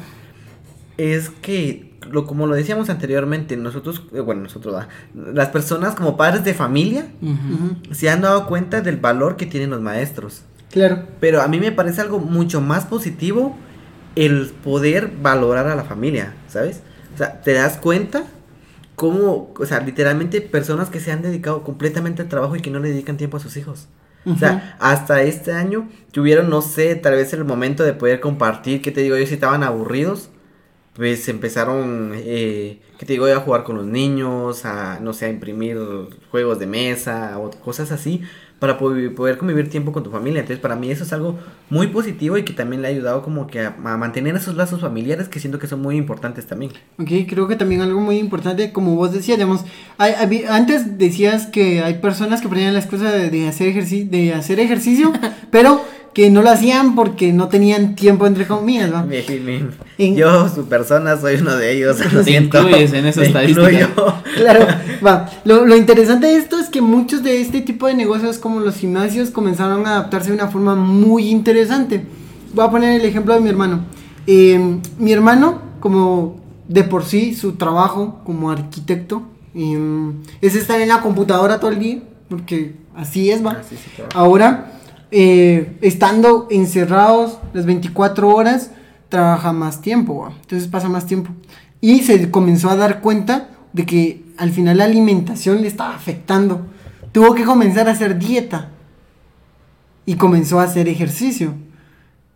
[1.00, 6.44] es que lo, como lo decíamos anteriormente, nosotros, eh, bueno, nosotros, las personas como padres
[6.44, 7.08] de familia
[7.91, 10.44] se han dado cuenta del valor que tienen los maestros.
[10.72, 11.04] Claro.
[11.20, 13.56] Pero a mí me parece algo mucho más positivo
[14.15, 16.82] el poder valorar a la familia, ¿sabes?
[17.13, 18.26] O sea, te das cuenta
[18.96, 22.80] cómo, o sea, literalmente personas que se han dedicado completamente al trabajo y que no
[22.80, 23.88] le dedican tiempo a sus hijos.
[24.26, 28.82] O sea, hasta este año tuvieron, no sé, tal vez el momento de poder compartir,
[28.82, 30.30] que te digo yo, si estaban aburridos,
[30.96, 33.26] pues empezaron, eh, ¿qué te digo?
[33.26, 35.78] A jugar con los niños, a, no sé, a imprimir
[36.32, 38.22] juegos de mesa o cosas así
[38.60, 40.40] para poder, convivir tiempo con tu familia.
[40.40, 41.38] Entonces, para mí eso es algo
[41.70, 45.28] muy positivo y que también le ha ayudado como que a, mantener esos lazos familiares
[45.28, 46.72] que siento que son muy importantes también.
[46.98, 49.66] Ok, creo que también algo muy importante, como vos decías, digamos,
[49.98, 55.12] antes decías que hay personas que ponían la excusa de, hacer, ejercicio de hacer ejercicio,
[55.52, 55.82] pero
[56.15, 59.06] que no lo hacían porque no tenían tiempo entre comillas, ¿no?
[59.97, 62.65] Yo, su persona, soy uno de ellos, lo siento.
[62.69, 63.89] en esa estadística.
[64.38, 64.65] Claro,
[65.06, 65.30] va.
[65.43, 68.78] Lo, lo, interesante de esto es que muchos de este tipo de negocios como los
[68.78, 72.06] gimnasios comenzaron a adaptarse de una forma muy interesante.
[72.54, 73.82] Voy a poner el ejemplo de mi hermano.
[74.25, 79.23] Eh, mi hermano, como de por sí, su trabajo como arquitecto
[79.54, 81.99] eh, es estar en la computadora todo el día,
[82.30, 83.62] porque así es, va.
[84.13, 84.71] Ahora
[85.17, 88.71] eh, estando encerrados las 24 horas,
[89.08, 91.32] trabaja más tiempo, entonces pasa más tiempo.
[91.80, 96.65] Y se comenzó a dar cuenta de que al final la alimentación le estaba afectando.
[97.13, 98.71] Tuvo que comenzar a hacer dieta
[100.06, 101.54] y comenzó a hacer ejercicio.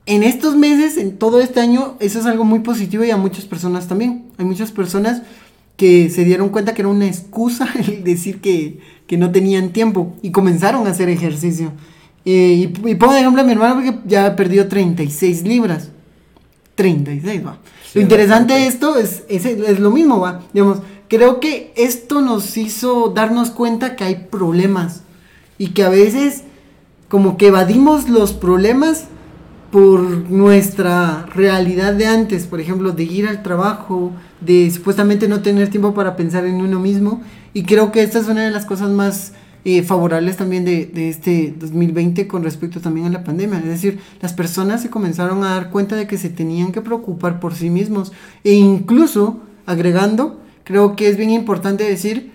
[0.05, 3.43] En estos meses, en todo este año, eso es algo muy positivo y a muchas
[3.43, 4.27] personas también.
[4.37, 5.21] Hay muchas personas
[5.75, 10.13] que se dieron cuenta que era una excusa el decir que, que no tenían tiempo
[10.21, 11.73] y comenzaron a hacer ejercicio.
[12.23, 15.89] Y, pongo de ejemplo a mi hermano porque ya ha perdido 36 libras.
[16.75, 17.60] 36, va.
[17.93, 20.41] lo interesante de esto es, es, es, lo mismo, va.
[20.53, 20.79] Digamos,
[21.10, 25.01] creo que esto nos hizo darnos cuenta que hay problemas.
[25.58, 26.43] Y que a veces
[27.10, 29.05] como que evadimos los problemas
[29.71, 35.69] por nuestra realidad de antes, por ejemplo, de ir al trabajo, de supuestamente no tener
[35.69, 37.21] tiempo para pensar en uno mismo.
[37.53, 39.34] Y creo que esta es una de las cosas más
[39.65, 43.60] eh, favorables también de, este 2020 con respecto también a la pandemia.
[43.60, 47.39] Es decir, las personas se comenzaron a dar cuenta de que se tenían que preocupar
[47.39, 48.13] por sí mismos.
[48.43, 52.32] E incluso, agregando, creo que es bien importante decir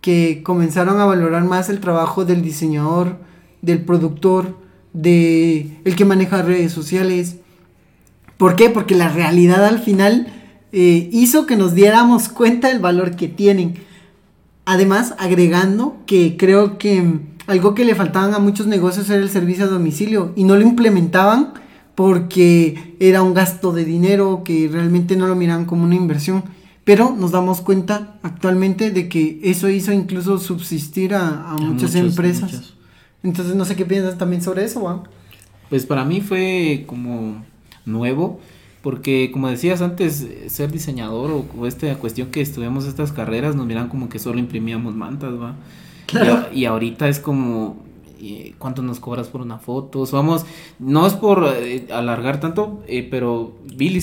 [0.00, 3.16] que comenzaron a valorar más el trabajo del diseñador,
[3.62, 4.56] del productor,
[4.92, 7.36] de el que maneja redes sociales.
[8.36, 8.70] ¿Por qué?
[8.70, 10.26] Porque la realidad al final
[10.72, 13.76] eh, hizo que nos diéramos cuenta del valor que tienen.
[14.66, 19.64] Además, agregando que creo que algo que le faltaban a muchos negocios era el servicio
[19.64, 21.54] a domicilio y no lo implementaban
[21.94, 26.42] porque era un gasto de dinero que realmente no lo miraban como una inversión.
[26.82, 32.74] Pero nos damos cuenta actualmente de que eso hizo incluso subsistir a, muchas empresas.
[33.22, 35.02] Entonces no sé qué piensas también sobre eso, Juan.
[35.70, 37.44] Pues para mí fue como
[37.84, 38.40] nuevo
[38.86, 43.88] porque como decías antes, ser diseñador o, esta cuestión que estudiamos estas carreras nos miran
[43.88, 45.56] como que solo imprimíamos mantas, ¿va?
[46.06, 46.46] Claro.
[46.52, 47.84] Y, y, ahorita es como,
[48.58, 50.06] cuánto nos cobras por una foto.
[50.12, 50.46] Vamos,
[50.78, 54.00] no es por eh, alargar tanto, eh, pero Billy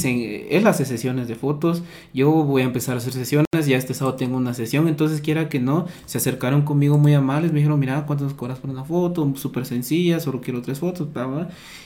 [0.50, 1.84] él hace sesiones de fotos.
[2.14, 3.46] Yo voy a empezar a hacer sesiones.
[3.66, 4.88] Ya este sábado tengo una sesión.
[4.88, 7.52] Entonces, quiera que no, se acercaron conmigo muy amables.
[7.52, 9.32] Me dijeron, mira, cuánto nos cobras por una foto.
[9.36, 11.08] Súper sencilla, solo quiero tres fotos.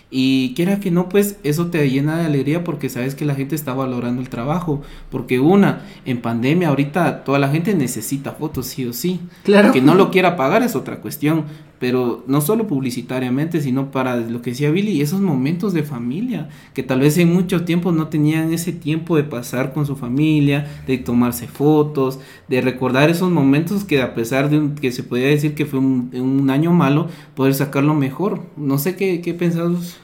[0.09, 3.55] Y quiera que no, pues eso te llena de alegría porque sabes que la gente
[3.55, 4.81] está valorando el trabajo.
[5.11, 9.19] Porque una, en pandemia ahorita toda la gente necesita fotos, sí o sí.
[9.43, 9.73] Claro.
[9.73, 11.45] Que no lo quiera pagar es otra cuestión
[11.79, 16.83] pero no solo publicitariamente, sino para lo que decía Billy, esos momentos de familia, que
[16.83, 20.97] tal vez en mucho tiempo no tenían ese tiempo de pasar con su familia, de
[20.97, 25.65] tomarse fotos, de recordar esos momentos que a pesar de que se podía decir que
[25.65, 28.41] fue un, un, año malo, poder sacarlo mejor.
[28.55, 29.99] No sé qué, qué pensás.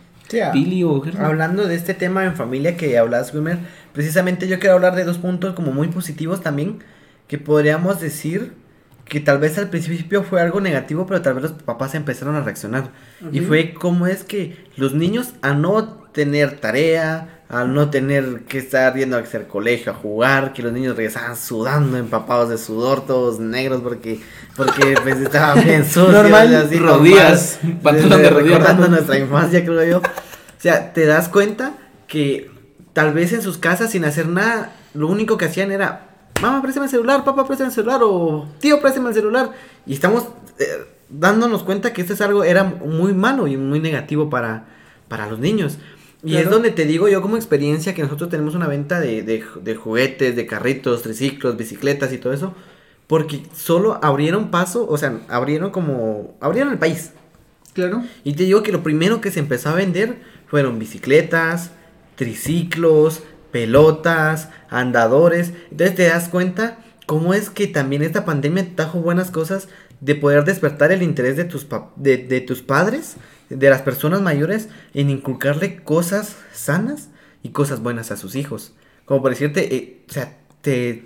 [0.53, 3.59] Billy o Hablando de este tema en familia que hablas, Wimmer,
[3.91, 6.79] precisamente yo quiero hablar de dos puntos como muy positivos también,
[7.27, 8.53] que podríamos decir
[9.05, 12.41] que tal vez al principio fue algo negativo, pero tal vez los papás empezaron a
[12.41, 12.91] reaccionar.
[13.31, 18.57] Y fue como es que los niños a no tener tarea, al no tener que
[18.59, 23.05] estar yendo a hacer colegio, a jugar, que los niños regresaban sudando, empapados de sudor,
[23.05, 24.21] todos negros, porque,
[24.55, 26.11] porque pues estaban bien sucios.
[26.11, 28.59] Normal, así, rodillas, pantalón de rodillas.
[28.59, 29.97] Recordando nuestra infancia, creo yo.
[29.99, 31.73] O sea, te das cuenta
[32.07, 32.49] que
[32.93, 36.12] tal vez en sus casas, sin hacer nada, lo único que hacían era,
[36.43, 39.51] mamá, préstame el celular, papá, préstame el celular, o tío, préstame el celular.
[39.85, 40.27] Y estamos
[40.59, 40.65] eh,
[41.09, 44.65] dándonos cuenta que esto es algo, era muy malo y muy negativo para,
[45.07, 45.77] para los niños.
[46.25, 49.75] Y es donde te digo yo como experiencia que nosotros tenemos una venta de, de,
[49.75, 52.53] juguetes, de carritos, triciclos, bicicletas y todo eso.
[53.07, 57.11] Porque solo abrieron paso, o sea, abrieron como, abrieron el país.
[57.73, 58.03] Claro.
[58.23, 61.71] Y te digo que lo primero que se empezó a vender fueron bicicletas,
[62.15, 65.53] triciclos, pelotas, andadores.
[65.71, 69.69] Entonces te das cuenta cómo es que también esta pandemia trajo buenas cosas
[70.01, 73.15] de poder despertar el interés de tus, de, de tus padres
[73.49, 77.09] de las personas mayores en inculcarle cosas sanas
[77.41, 78.73] y cosas buenas a sus hijos.
[79.05, 81.05] Como por decirte, eh, o sea, te,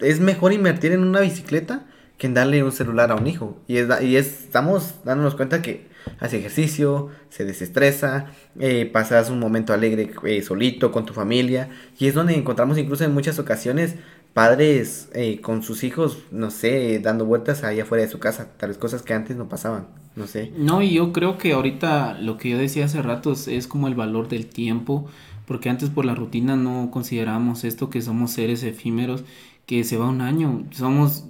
[0.00, 1.86] es mejor invertir en una bicicleta
[2.16, 3.60] que en darle un celular a un hijo.
[3.68, 5.86] Y, es, y estamos dándonos cuenta que
[6.20, 8.26] hace ejercicio, se desestresa,
[8.58, 11.68] eh, pasas un momento alegre eh, solito con tu familia.
[11.98, 13.96] Y es donde encontramos incluso en muchas ocasiones
[14.34, 18.78] padres eh, con sus hijos, no sé, dando vueltas allá afuera de su casa, tales
[18.78, 20.52] cosas que antes no pasaban, no sé.
[20.56, 23.94] No, y yo creo que ahorita lo que yo decía hace rato es como el
[23.94, 25.06] valor del tiempo,
[25.46, 29.24] porque antes por la rutina no consideramos esto que somos seres efímeros,
[29.66, 31.24] que se va un año, somos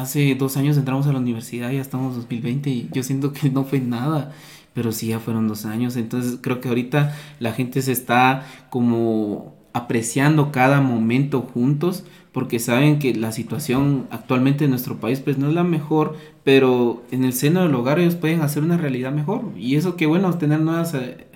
[0.00, 3.50] hace dos años entramos a la universidad, ya estamos en 2020 y yo siento que
[3.50, 4.32] no fue nada,
[4.74, 9.54] pero sí ya fueron dos años, entonces creo que ahorita la gente se está como
[9.72, 15.48] apreciando cada momento juntos porque saben que la situación actualmente en nuestro país pues no
[15.48, 19.52] es la mejor, pero en el seno del hogar ellos pueden hacer una realidad mejor.
[19.56, 21.26] Y eso que bueno, tener nuevas eh,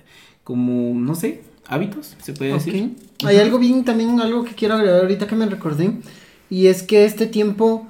[0.43, 2.95] como no sé, hábitos, se puede decir.
[3.25, 5.93] Hay algo bien también algo que quiero agregar ahorita que me recordé
[6.51, 7.87] y es que este tiempo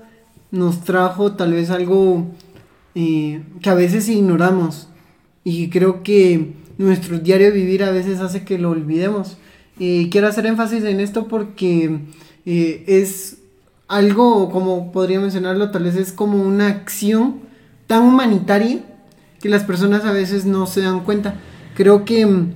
[0.51, 2.27] nos trajo tal vez algo
[2.95, 4.87] eh, que a veces ignoramos
[5.43, 9.37] y creo que nuestro diario vivir a veces hace que lo olvidemos
[10.09, 11.99] quiero hacer énfasis en esto porque
[12.45, 13.37] eh, es
[13.87, 17.41] algo, como podría mencionarlo, tal vez es como una acción
[17.87, 18.79] tan humanitaria
[19.41, 21.35] que las personas a veces no se dan cuenta.
[21.75, 22.53] Creo que mm,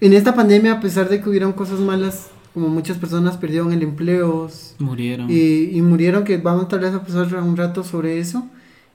[0.00, 3.82] en esta pandemia, a pesar de que hubieron cosas malas, como muchas personas perdieron el
[3.82, 4.48] empleo.
[4.78, 5.28] Murieron.
[5.30, 8.46] Eh, y murieron, que vamos tal vez a pasar un rato sobre eso.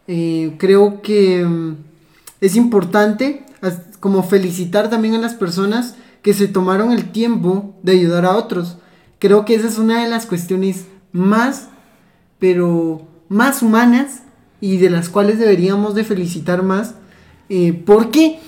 [0.07, 1.75] Eh, creo que mm,
[2.41, 3.45] es importante
[3.99, 8.77] como felicitar también a las personas que se tomaron el tiempo de ayudar a otros.
[9.19, 11.69] Creo que esa es una de las cuestiones más,
[12.39, 14.23] pero más humanas
[14.59, 16.95] y de las cuales deberíamos de felicitar más,
[17.49, 18.39] eh, porque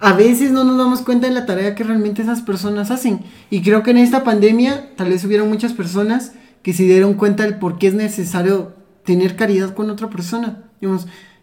[0.00, 3.20] a veces no nos damos cuenta de la tarea que realmente esas personas hacen.
[3.50, 6.32] Y creo que en esta pandemia tal vez hubieron muchas personas
[6.62, 10.64] que se dieron cuenta del por qué es necesario tener caridad con otra persona.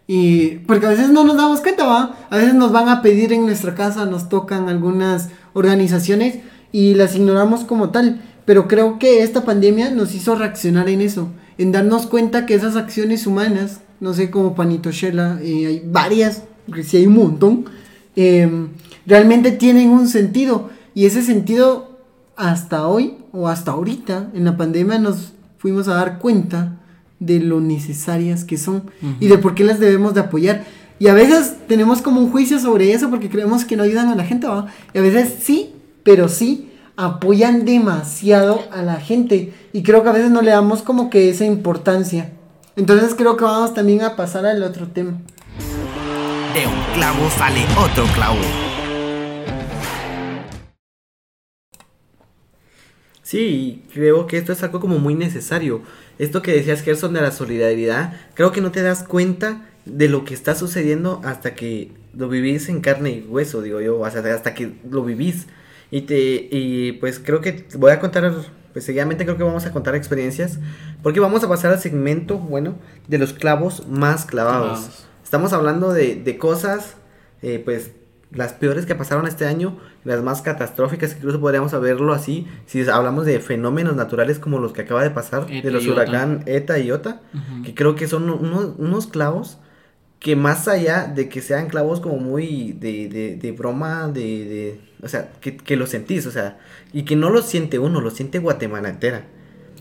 [0.08, 2.16] Y porque a veces no nos damos cuenta, ¿va?
[2.30, 6.38] A veces nos van a pedir en nuestra casa, nos tocan algunas organizaciones
[6.72, 8.20] y las ignoramos como tal.
[8.44, 12.74] Pero creo que esta pandemia nos hizo reaccionar en eso, en darnos cuenta que esas
[12.74, 17.66] acciones humanas, no sé, como Panito Shela, eh, hay varias, porque sí hay un montón,
[18.16, 18.68] em,
[19.06, 20.70] realmente tienen un sentido.
[20.94, 21.98] Y ese sentido,
[22.36, 26.76] hasta hoy o hasta ahorita, en la pandemia, nos fuimos a dar cuenta
[27.20, 28.84] de lo necesarias que son
[29.18, 30.64] y de por qué las debemos de apoyar.
[31.00, 34.16] Y a veces tenemos como un juicio sobre eso porque creemos que no ayudan a
[34.16, 34.46] la gente,
[34.94, 39.52] Y a veces sí, pero sí apoyan demasiado a la gente.
[39.72, 42.32] Y creo que a veces no le damos como que esa importancia.
[42.74, 45.20] Entonces creo que vamos también a pasar al otro tema.
[46.54, 48.38] De un clavo sale otro clavo.
[53.22, 55.82] Sí, creo que esto es algo como muy necesario.
[56.18, 60.24] Esto que decías, Gerson, de la solidaridad, creo que no te das cuenta de lo
[60.24, 64.54] que está sucediendo hasta que lo vivís en carne y hueso, digo yo, hasta, hasta
[64.54, 65.46] que lo vivís.
[65.90, 68.32] Y, te, y pues creo que voy a contar,
[68.72, 70.58] pues seguidamente creo que vamos a contar experiencias,
[71.02, 75.07] porque vamos a pasar al segmento, bueno, de los clavos más clavados.
[75.28, 76.96] Estamos hablando de, de cosas,
[77.42, 77.90] eh, pues
[78.30, 83.26] las peores que pasaron este año, las más catastróficas, incluso podríamos verlo así, si hablamos
[83.26, 87.20] de fenómenos naturales como los que acaba de pasar, de los huracán ETA y OTA,
[87.62, 89.58] que creo que son unos, unos clavos
[90.18, 94.80] que más allá de que sean clavos como muy de, de, de broma, de, de,
[95.02, 96.58] o sea, que, que lo sentís, o sea,
[96.94, 99.26] y que no lo siente uno, lo siente Guatemala entera.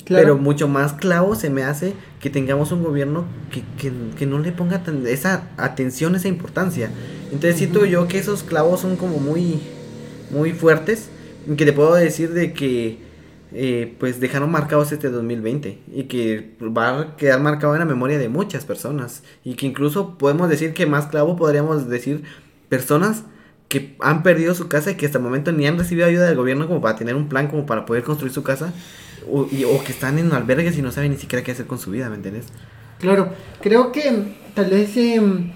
[0.07, 0.23] Claro.
[0.23, 4.39] Pero mucho más clavo se me hace que tengamos un gobierno que, que, que no
[4.39, 6.89] le ponga tan- esa atención, esa importancia.
[7.25, 9.59] Entonces siento yo que esos clavos son como muy,
[10.31, 11.09] muy fuertes.
[11.57, 12.99] Que te puedo decir de que
[13.53, 18.17] eh, pues dejaron marcados este 2020 y que va a quedar marcado en la memoria
[18.17, 19.23] de muchas personas.
[19.43, 22.23] Y que incluso podemos decir que más clavo podríamos decir
[22.69, 23.23] personas
[23.67, 26.37] que han perdido su casa y que hasta el momento ni han recibido ayuda del
[26.37, 28.73] gobierno como para tener un plan como para poder construir su casa
[29.31, 31.79] o, y- o que están en albergues y no saben ni siquiera qué hacer con
[31.79, 32.45] su vida, ¿me entiendes?
[32.99, 33.29] Claro,
[33.61, 35.51] creo que tal vez em,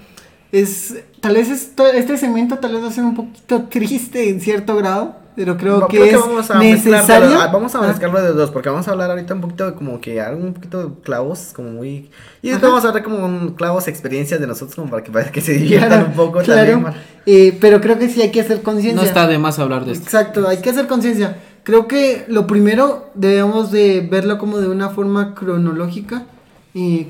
[0.52, 4.40] es, tal vez esto- este segmento tal vez va a ser un poquito triste en
[4.40, 7.28] cierto grado, pero creo Va- que es vamos a necesario.
[7.30, 9.64] pero, ah, vamos a Ah, mezclarlo de dos, porque vamos a hablar ahorita un poquito
[9.70, 12.10] de como que algo un poquito de clavos, como muy...
[12.42, 12.66] Y después Ajá.
[12.68, 15.54] vamos a hablar como un clavos experiencias de nosotros, como para que, para que se
[15.54, 16.94] diviertan claro, un poco claro, también.
[17.24, 18.94] Eh, pero creo que sí hay que hacer conciencia.
[19.00, 20.04] No está de más hablar de esto.
[20.04, 21.38] Exacto, hay que hacer conciencia.
[21.64, 26.26] Creo que lo primero debemos de verlo como de una forma cronológica.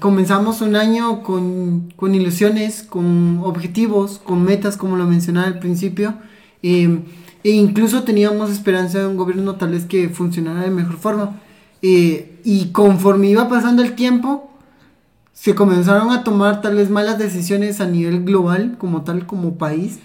[0.00, 6.14] Comenzamos un año con, con ilusiones, con objetivos, con metas, como lo mencionaba al principio.
[6.62, 6.98] eh,
[7.44, 11.40] e incluso teníamos esperanza de un gobierno tal vez que funcionara de mejor forma.
[11.82, 14.50] Eh, y conforme iba pasando el tiempo,
[15.32, 19.98] se comenzaron a tomar tal vez malas decisiones a nivel global, como tal, como país,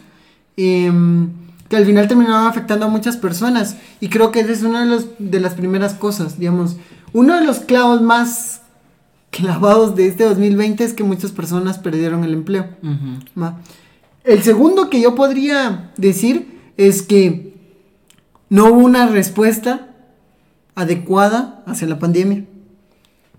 [0.55, 1.29] em,
[1.69, 3.75] que al final terminaban afectando a muchas personas.
[3.99, 6.77] Y creo que esa es una de, los- de las primeras cosas, digamos.
[7.13, 8.61] Uno de los clavos más
[9.31, 12.67] clavados de este 2020 es que muchas personas perdieron el empleo.
[14.23, 17.53] El segundo que yo podría decir es que
[18.49, 19.87] no hubo una respuesta
[20.75, 22.45] adecuada hacia la pandemia.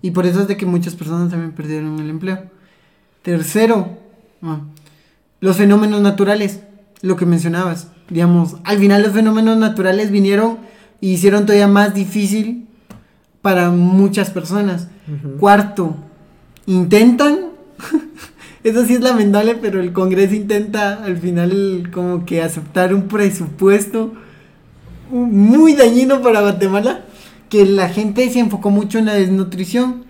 [0.01, 2.43] Y por eso es de que muchas personas también perdieron el empleo.
[3.21, 3.97] Tercero,
[5.41, 6.61] los fenómenos naturales,
[7.01, 7.87] lo que mencionabas.
[8.09, 10.57] Digamos, al final los fenómenos naturales vinieron
[11.01, 12.67] y hicieron todavía más difícil
[13.41, 14.87] para muchas personas.
[15.39, 15.95] Cuarto,
[16.65, 17.49] intentan
[18.63, 24.13] eso sí es lamentable, pero el Congreso intenta al final como que aceptar un presupuesto
[25.11, 27.05] muy dañino para Guatemala,
[27.49, 30.03] que la gente se enfocó mucho en la desnutrición,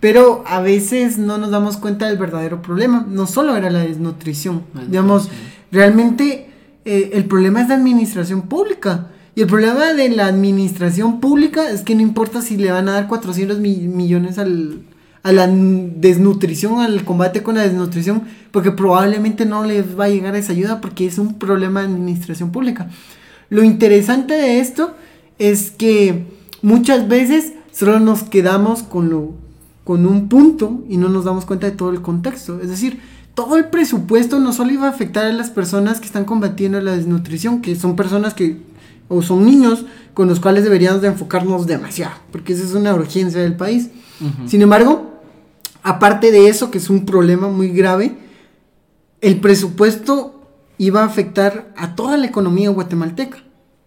[0.00, 3.04] pero a veces no nos damos cuenta del verdadero problema.
[3.08, 5.28] No solo era la desnutrición, digamos,
[5.70, 6.47] realmente
[6.88, 9.08] eh, el problema es la administración pública.
[9.34, 12.92] Y el problema de la administración pública es que no importa si le van a
[12.94, 14.80] dar 400 mi- millones al,
[15.22, 20.34] a la desnutrición, al combate con la desnutrición, porque probablemente no les va a llegar
[20.36, 22.88] esa ayuda porque es un problema de administración pública.
[23.50, 24.94] Lo interesante de esto
[25.38, 26.24] es que
[26.62, 29.34] muchas veces solo nos quedamos con lo
[29.84, 32.60] con un punto y no nos damos cuenta de todo el contexto.
[32.60, 33.00] Es decir,
[33.38, 36.96] todo el presupuesto no solo iba a afectar a las personas que están combatiendo la
[36.96, 38.56] desnutrición, que son personas que
[39.06, 43.40] o son niños con los cuales deberíamos de enfocarnos demasiado, porque esa es una urgencia
[43.40, 43.90] del país.
[44.48, 45.20] Sin embargo,
[45.84, 48.18] aparte de eso, que es un problema muy grave,
[49.20, 50.42] el presupuesto
[50.76, 53.44] iba a afectar a toda la economía guatemalteca.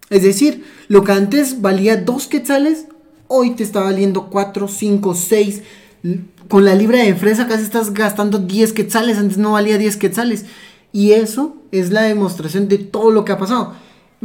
[0.09, 2.85] Es decir, lo que antes valía dos quetzales,
[3.27, 5.61] hoy te está valiendo cuatro, cinco, seis.
[6.47, 10.45] Con la libra de fresa casi estás gastando 10 quetzales, antes no valía 10 quetzales.
[10.91, 13.73] Y eso es la demostración de todo lo que ha pasado.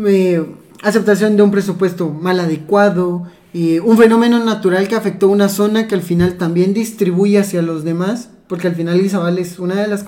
[0.04, 0.44] Eh,
[0.82, 5.94] aceptación de un presupuesto mal adecuado, eh, un fenómeno natural que afectó una zona que
[5.94, 10.04] al final también distribuye hacia los demás, porque al final Izabal es una de las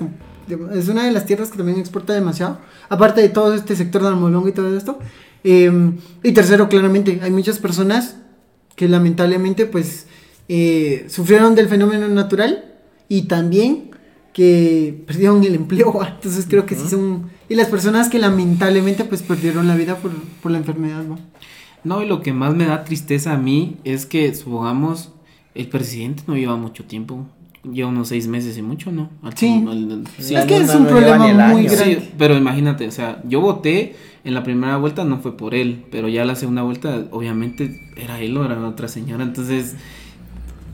[0.74, 4.08] es una de las tierras que también exporta demasiado, aparte de todo este sector de
[4.08, 4.98] Almolongo y todo esto.
[5.44, 8.16] Eh, y tercero, claramente, hay muchas personas
[8.74, 10.06] que lamentablemente pues
[10.48, 12.64] eh, sufrieron del fenómeno natural
[13.08, 13.90] y también
[14.32, 16.00] que perdieron el empleo.
[16.14, 17.30] Entonces creo que sí son...
[17.48, 21.02] Y las personas que lamentablemente pues perdieron la vida por, por la enfermedad.
[21.10, 21.18] ¿va?
[21.84, 25.12] No, y lo que más me da tristeza a mí es que, supongamos,
[25.54, 27.26] el presidente no lleva mucho tiempo.
[27.72, 29.10] Lleva unos seis meses y mucho, ¿no?
[29.22, 29.64] Al- Sí.
[29.68, 30.34] al- sí.
[30.34, 31.18] Es que no- es no un problema
[31.52, 31.96] muy grande.
[32.00, 35.84] Sí, pero imagínate, o sea, yo voté en la primera vuelta, no fue por él,
[35.90, 39.74] pero ya la segunda vuelta, obviamente, era él o era otra señora, entonces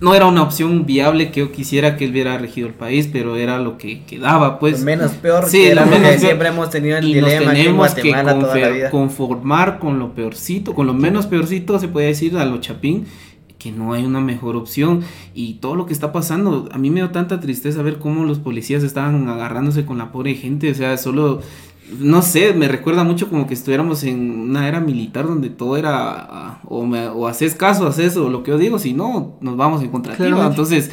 [0.05, 3.37] no era una opción viable que yo quisiera que él hubiera regido el país, pero
[3.37, 4.81] era lo que quedaba, pues.
[4.81, 7.53] Lo menos peor Sí, que lo menos que siempre hemos tenido el y nos dilema
[7.53, 8.91] en tenemos que toda la vida.
[8.91, 13.07] conformar con lo peorcito, con lo menos peorcito, se puede decir, a lo chapín,
[13.59, 15.01] que no hay una mejor opción.
[15.35, 18.39] Y todo lo que está pasando, a mí me dio tanta tristeza ver cómo los
[18.39, 21.41] policías estaban agarrándose con la pobre gente, o sea, solo...
[22.01, 26.61] No sé, me recuerda mucho como que estuviéramos en una era militar donde todo era
[26.65, 29.83] o, me, o haces caso, haces o lo que yo digo, si no, nos vamos
[29.83, 29.91] en.
[29.91, 30.47] Claramente.
[30.47, 30.91] Entonces,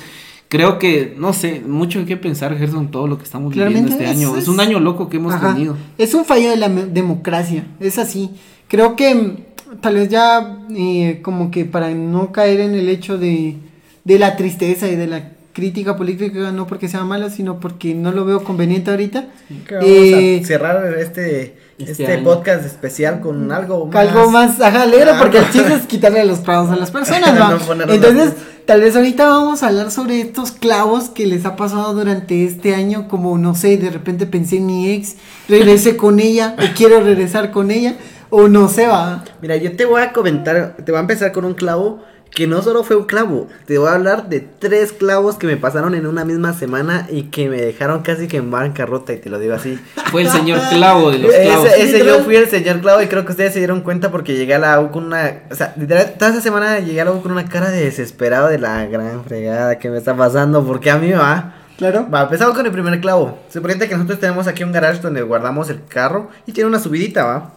[0.50, 4.04] creo que, no sé, mucho hay que pensar, Gerson, todo lo que estamos viviendo este
[4.04, 4.36] es- año.
[4.36, 5.54] Es, es- un año loco que hemos Ajá.
[5.54, 5.76] tenido.
[5.98, 8.32] Es un fallo de la democracia, es así.
[8.68, 13.18] Creo que mm, tal vez ya eh, como que para no caer en el hecho
[13.18, 13.56] de,
[14.04, 18.12] de la tristeza y de la crítica política, no porque sea mala, sino porque no
[18.12, 19.26] lo veo conveniente ahorita.
[19.70, 23.96] Vamos Eh, a cerrar este, Este este, podcast especial con algo más.
[23.96, 27.52] Algo más, ajá, alegre, porque el chiste es quitarle los clavos a las personas, ¿va?
[27.52, 28.34] No ponerlos Entonces,
[28.66, 32.76] tal vez ahorita vamos a hablar sobre estos clavos que les ha pasado durante este
[32.76, 35.16] año, como, no sé, de repente pensé en mi ex,
[35.50, 37.96] regresé con ella, o quiero regresar con ella,
[38.30, 39.24] o no sé, va.
[39.42, 42.02] Mira, yo te voy a comentar, te voy a empezar con un clavo
[42.32, 45.58] que no solo fue un clavo, te voy a hablar de tres clavos que me
[45.58, 49.30] pasaron en una misma semana y que me dejaron casi que en bancarrota y te
[49.30, 49.80] lo digo así.
[50.12, 51.68] Fue el señor clavo de los clavos.
[51.68, 54.36] Ese, ese yo fui el señor clavo y creo que ustedes se dieron cuenta porque
[54.36, 57.12] llegué a la U con una, o sea, literal, toda esa semana llegué a la
[57.12, 60.90] U con una cara de desesperado de la gran fregada que me está pasando porque
[60.90, 61.56] a mí me va.
[61.78, 62.08] Claro.
[62.14, 63.40] Va, empezamos con el primer clavo.
[63.50, 66.80] Se presenta que nosotros tenemos aquí un garage donde guardamos el carro y tiene una
[66.80, 67.54] subidita, ¿va?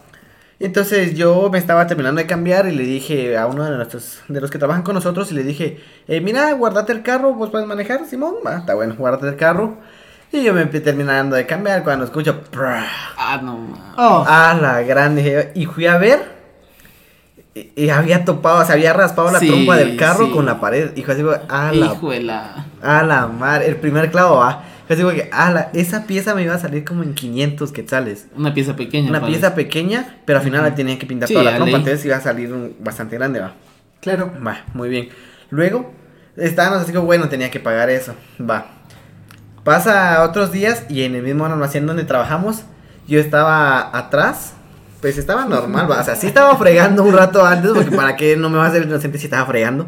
[0.59, 4.39] Entonces yo me estaba terminando de cambiar y le dije a uno de nuestros, de
[4.39, 7.67] los que trabajan con nosotros y le dije, eh, mira, guardate el carro, vos puedes
[7.67, 9.77] manejar, Simón, va, está bueno, guardate el carro.
[10.31, 12.41] Y yo me empecé terminando de cambiar cuando escucho.
[12.57, 13.67] Ah, no.
[13.97, 16.35] Oh, a la grande, y fui a ver
[17.53, 20.31] y, y había topado, se había raspado la Sí, trompa del carro sí.
[20.31, 20.91] con la pared.
[20.97, 22.65] Hijo, así, güey, a la de la.
[22.81, 24.63] a la madre, el primer clavo va.
[24.89, 28.27] Yo digo que, a la, esa pieza me iba a salir como en 500 quetzales.
[28.35, 29.09] Una pieza pequeña.
[29.09, 32.05] Una pieza pequeña, pero al final la tenían que pintar Sí, toda la trompa, entonces
[32.05, 33.53] iba a salir un- bastante grande, va.
[34.01, 34.31] claro.
[34.45, 35.09] Va, muy bien.
[35.49, 35.91] Luego,
[36.37, 38.13] estábamos así como, bueno, tenía que pagar eso.
[38.39, 38.67] Va.
[39.63, 42.61] Pasa otros días y en el mismo almacén donde trabajamos,
[43.07, 44.53] yo estaba atrás.
[45.01, 46.01] Pues estaba normal, va.
[46.01, 48.67] O sea, sí estaba fregando un rato antes, porque para qué no me va a
[48.69, 49.87] hacer inocente si estaba fregando.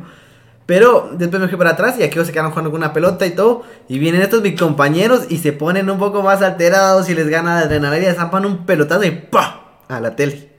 [0.67, 3.31] Pero después me fui para atrás y aquí se quedaron jugando con una pelota y
[3.31, 3.63] todo.
[3.87, 7.55] Y vienen estos mis compañeros y se ponen un poco más alterados y les gana
[7.55, 9.79] la adrenalina y zampan un pelotazo y ¡pa!
[9.87, 10.49] a la tele.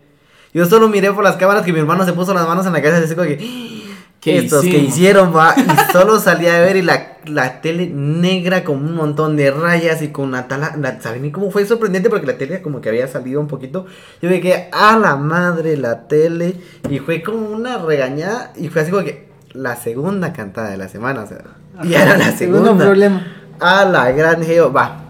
[0.55, 2.81] Yo solo miré por las cámaras que mi hermano se puso las manos en la
[2.81, 3.79] cabeza y así como que.
[4.19, 5.55] ¿Qué estos que hicieron, va.
[5.59, 10.01] Y solo salía a ver y la, la tele negra con un montón de rayas
[10.01, 10.75] y con una tala.
[10.77, 12.09] La, ¿Saben cómo fue sorprendente?
[12.09, 13.85] Porque la tele como que había salido un poquito.
[14.23, 16.57] Yo me quedé a la madre la tele.
[16.89, 18.55] Y fue como una regañada.
[18.57, 19.28] Y fue así como que
[19.59, 21.25] la segunda cantada de la semana.
[21.25, 21.39] O sea,
[21.83, 22.77] y era la segunda.
[22.77, 23.27] problema.
[23.61, 25.01] A la gran geo, va.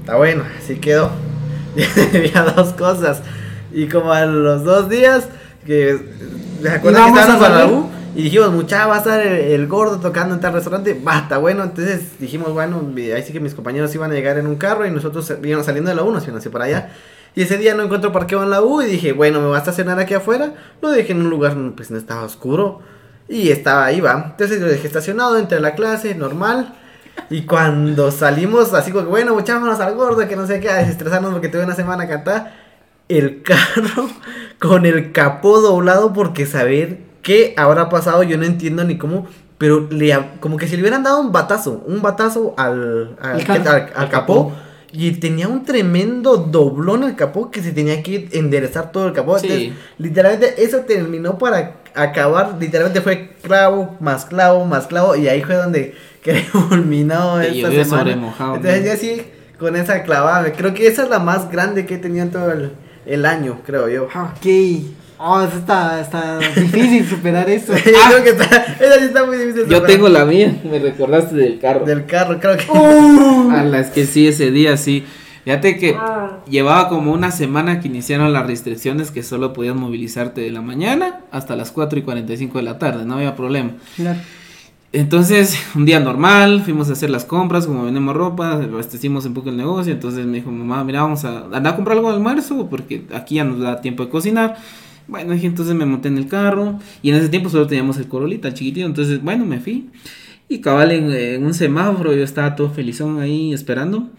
[0.00, 1.10] Está bueno, así quedó.
[2.14, 3.22] Había dos cosas.
[3.72, 5.28] Y como a los dos días,
[5.66, 5.98] que
[6.62, 7.66] ¿se acuerdan que Íbamos estábamos a la.
[7.66, 7.90] U?
[8.14, 11.00] Y dijimos, mucha va a estar el, el gordo tocando en tal restaurante.
[11.06, 11.64] Va, está bueno.
[11.64, 14.90] Entonces dijimos, bueno, ahí sí que mis compañeros iban a llegar en un carro y
[14.90, 16.90] nosotros íbamos saliendo de la U, nos iban hacia para allá.
[17.34, 19.58] Y ese día no encuentro parqueo en la U y dije, bueno, me voy a
[19.58, 20.54] estacionar aquí afuera.
[20.80, 22.80] Lo dejé en un lugar, pues no estaba oscuro.
[23.28, 24.28] Y estaba ahí, va.
[24.30, 26.74] Entonces lo dejé estacionado, entré a la clase, normal.
[27.30, 30.76] Y cuando salimos, así como que, bueno, muchámonos al gordo, que no sé qué, a
[30.76, 32.54] desestresarnos porque tuve una semana a cantar.
[33.08, 34.08] El carro
[34.60, 39.26] con el capó doblado porque saber qué habrá pasado, yo no entiendo ni cómo.
[39.58, 43.44] Pero le, como que si le hubieran dado un batazo, un batazo al, al, Al
[43.44, 43.70] carro.
[43.70, 44.52] al- al capó.
[44.92, 49.38] Y tenía un tremendo doblón el capó que se tenía que enderezar todo el capó.
[49.38, 49.46] Sí.
[49.46, 52.56] Entonces, literalmente eso terminó para acabar.
[52.58, 55.14] Literalmente fue clavo, más clavo, más clavo.
[55.14, 55.94] Y ahí fue donde
[57.40, 58.16] Te esta semana.
[58.16, 59.22] mojado, Entonces ya sí,
[59.58, 60.52] con esa clavada.
[60.52, 62.72] Creo que esa es la más grande que he tenido en todo el,
[63.06, 64.04] el año, creo yo.
[64.04, 64.46] Ok.
[65.20, 67.72] Oh, eso está, está difícil superar eso.
[67.76, 68.44] Yo creo que está,
[68.78, 69.64] esa sí está muy difícil.
[69.64, 69.86] de Yo superar.
[69.86, 71.84] tengo la mía, me recordaste del carro.
[71.84, 72.64] Del carro, creo que.
[72.70, 75.04] Uh, A la es que sí, ese día sí.
[75.44, 75.96] Fíjate que
[76.48, 81.20] llevaba como una semana que iniciaron las restricciones que solo podías movilizarte de la mañana
[81.32, 83.72] hasta las 4 y 45 de la tarde, no había problema.
[83.96, 84.18] claro.
[84.90, 89.50] Entonces, un día normal, fuimos a hacer las compras, como vendemos ropa, abastecimos un poco
[89.50, 92.66] el negocio, entonces me dijo, mamá, mira, vamos a andar a comprar algo de almuerzo,
[92.70, 94.56] porque aquí ya nos da tiempo de cocinar.
[95.08, 98.08] Bueno, dije, entonces me monté en el carro, y en ese tiempo solo teníamos el
[98.08, 99.88] Corolita, el chiquitito, entonces, bueno, me fui.
[100.48, 104.10] Y cabal en, en un semáforo, yo estaba todo felizón ahí esperando,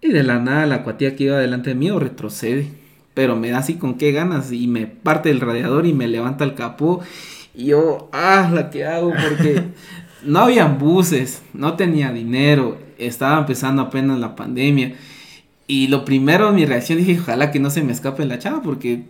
[0.00, 2.68] y de la nada la cuatía que iba delante de mí retrocede,
[3.12, 6.44] pero me da así con qué ganas, y me parte el radiador y me levanta
[6.44, 7.00] el capó,
[7.52, 9.64] y yo, ah, la que hago, porque
[10.24, 14.94] no habían buses, no tenía dinero, estaba empezando apenas la pandemia.
[15.72, 19.02] Y lo primero, mi reacción, dije, ojalá que no se me escape la chava, porque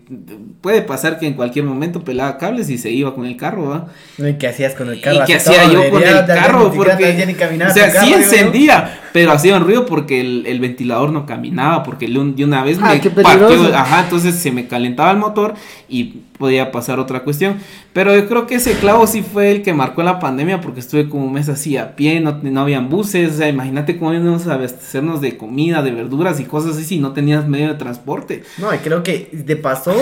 [0.61, 3.87] puede pasar que en cualquier momento pelaba cables y se iba con el carro, ¿va?
[4.19, 5.23] ¿Y qué hacías con el carro?
[5.23, 6.71] ¿Y qué hacía yo con el carro?
[6.71, 7.27] Porque,
[7.67, 12.07] o sea, sí encendía, pero hacía un ruido porque el, el ventilador no caminaba, porque
[12.07, 15.55] de una vez Ah, me qué partió, ajá, entonces se me calentaba el motor
[15.89, 17.57] y podía pasar otra cuestión.
[17.93, 21.09] Pero yo creo que ese clavo sí fue el que marcó la pandemia porque estuve
[21.09, 24.47] como un mes así a pie, no, no habían buses, o sea, imagínate cómo íbamos
[24.47, 28.43] a abastecernos de comida, de verduras y cosas así si no tenías medio de transporte.
[28.59, 29.95] No, y creo que te pasó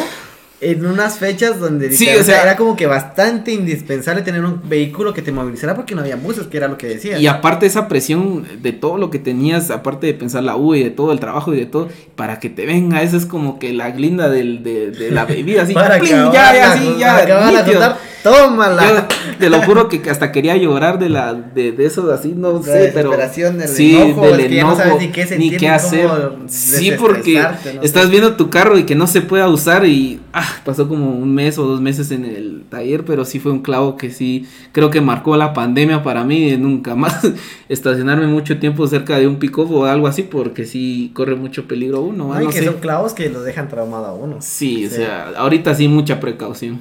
[0.61, 5.15] en unas fechas donde Sí, o sea- era como que bastante indispensable tener un vehículo
[5.15, 7.21] que te movilizara porque no había buses, que era lo que decías.
[7.21, 10.83] Y aparte esa presión de todo lo que tenías, aparte de pensar la U y
[10.83, 13.73] de todo el trabajo y de todo, para que te venga, esa es como que
[13.73, 16.15] la glinda del, de, de la bebida, así, para ¡plin!
[16.15, 17.65] acabar ya, ya, sí, ya, nítido.
[17.65, 18.83] juntar, tómala.
[18.89, 22.55] Yo te lo juro que hasta quería llorar de la de, de eso así, no
[22.55, 25.53] La sé, pero del sí, enojo, del que ya no enojo, sabes ni qué sentir,
[25.53, 26.09] ni cómo hacer.
[26.49, 27.41] Sí, porque
[27.75, 31.11] no estás viendo tu carro y que no se pueda usar y ah, pasó como
[31.11, 34.47] un mes o dos meses en el taller, pero sí fue un clavo que sí
[34.73, 37.21] creo que marcó la pandemia para mí, de nunca más
[37.69, 42.03] estacionarme mucho tiempo cerca de un pick o algo así porque sí corre mucho peligro
[42.03, 42.65] uno, ah, No, que sé.
[42.67, 44.37] son clavos que los dejan traumado a uno.
[44.41, 46.81] Sí, o sea, ahorita sí mucha precaución.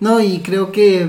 [0.00, 1.08] No, y creo que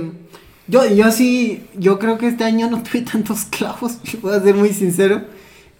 [0.67, 4.55] yo, yo sí, yo creo que este año no tuve tantos clavos, voy a ser
[4.55, 5.21] muy sincero.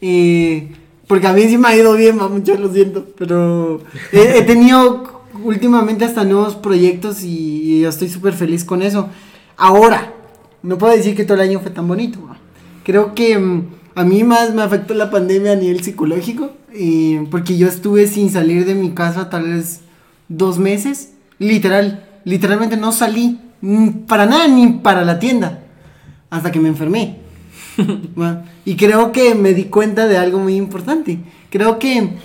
[0.02, 0.70] Eh,
[1.08, 3.08] porque a mí sí me ha ido bien, va mucho, lo siento.
[3.18, 8.82] Pero he, he tenido últimamente hasta nuevos proyectos y, y yo estoy súper feliz con
[8.82, 9.10] eso.
[9.58, 10.14] Ahora,
[10.64, 12.20] no puedo decir que todo el año fue tan bonito.
[12.84, 16.52] Creo que mm, a mí más me afectó la pandemia a nivel psicológico.
[16.74, 19.82] eh, porque yo estuve sin salir de mi casa tal vez
[20.28, 21.14] dos meses.
[21.40, 25.64] Literal, literalmente no salí mm, para nada ni para la tienda.
[26.30, 27.18] Hasta que me enfermé.
[28.66, 31.20] Y creo que me di cuenta de algo muy importante.
[31.50, 32.18] Creo que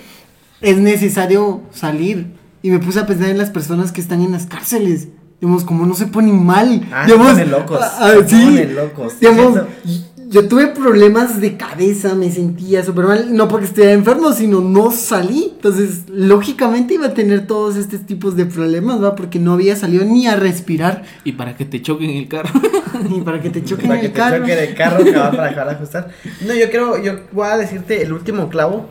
[0.61, 2.27] es necesario salir.
[2.63, 5.09] Y me puse a pensar en las personas que están en las cárceles.
[5.39, 6.87] Digamos, como no se ponen mal.
[6.91, 8.45] Ah, se digamos, ponen locos, ah, ah, se sí.
[8.45, 9.19] ponen locos.
[9.19, 9.67] Digamos, Eso.
[10.29, 13.35] yo tuve problemas de cabeza, me sentía súper mal.
[13.35, 15.51] No porque estuviera enfermo, sino no salí.
[15.55, 19.15] Entonces, lógicamente iba a tener todos estos tipos de problemas, ¿va?
[19.15, 21.03] Porque no había salido ni a respirar.
[21.25, 22.49] Y para que te choquen el carro.
[23.09, 24.37] Ni para que te choquen para que el te carro.
[24.37, 26.09] choque el carro que va para dejar de ajustar.
[26.47, 28.85] No, yo creo, yo voy a decirte el último clavo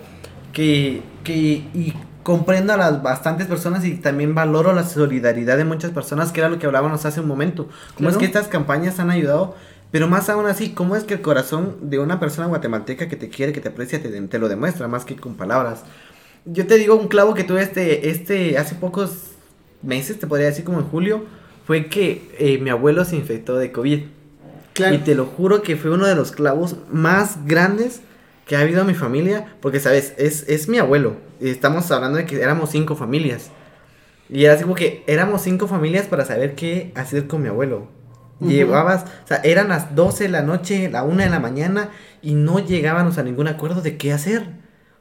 [0.52, 5.90] que, que y comprendo a las bastantes personas y también valoro la solidaridad de muchas
[5.90, 7.68] personas, que era lo que hablábamos hace un momento.
[7.96, 8.18] Cómo es Claro.
[8.20, 9.54] que estas campañas han ayudado,
[9.90, 13.28] pero más aún así, cómo es que el corazón de una persona guatemalteca que te
[13.28, 15.82] quiere, que te aprecia, te, te lo demuestra más que con palabras.
[16.44, 19.10] Yo te digo un clavo que tuve este, este, hace pocos
[19.82, 21.24] meses, te podría decir como en julio,
[21.66, 24.00] fue que eh, mi abuelo se infectó de COVID.
[24.72, 24.94] Claro.
[24.94, 28.00] Y te lo juro que fue uno de los clavos más grandes
[28.46, 31.16] que ha habido en mi familia, porque sabes, es, es mi abuelo.
[31.51, 33.51] Estamos hablando de que éramos cinco familias.
[34.28, 37.88] Y era así como que éramos cinco familias para saber qué hacer con mi abuelo.
[38.40, 38.51] Ujú.
[38.51, 41.90] Llevabas, o sea, eran las 12 de la noche, la 1 de la mañana,
[42.22, 44.43] y no llegábamos a ningún acuerdo de qué hacer.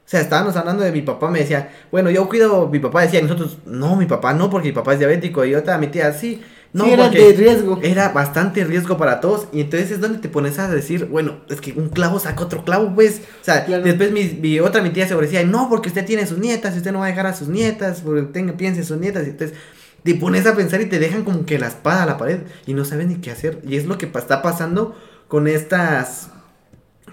[0.04, 3.22] O sea, estábamos hablando de mi papá, me decía, bueno, yo cuido, mi papá decía,
[3.22, 6.42] nosotros, no, mi papá no, porque mi papá es diabético, y otra, mi tía, sí.
[6.72, 7.78] No, Sí, era de riesgo.
[7.82, 9.46] Era bastante riesgo para todos.
[9.52, 12.64] Y entonces es donde te pones a decir, bueno, es que un clavo saca otro
[12.64, 13.20] clavo, pues.
[13.40, 13.82] O sea, Claro.
[13.82, 16.92] después mi, mi otra mi tía se decía, no, porque usted tiene sus nietas, usted
[16.92, 19.26] no va a dejar a sus nietas, porque tenga, piense en sus nietas.
[19.26, 19.56] Y entonces
[20.02, 22.72] te pones a pensar y te dejan como que la espada a la pared y
[22.74, 23.60] no sabes ni qué hacer.
[23.68, 24.96] Y es lo que está pasando
[25.28, 26.30] con estas,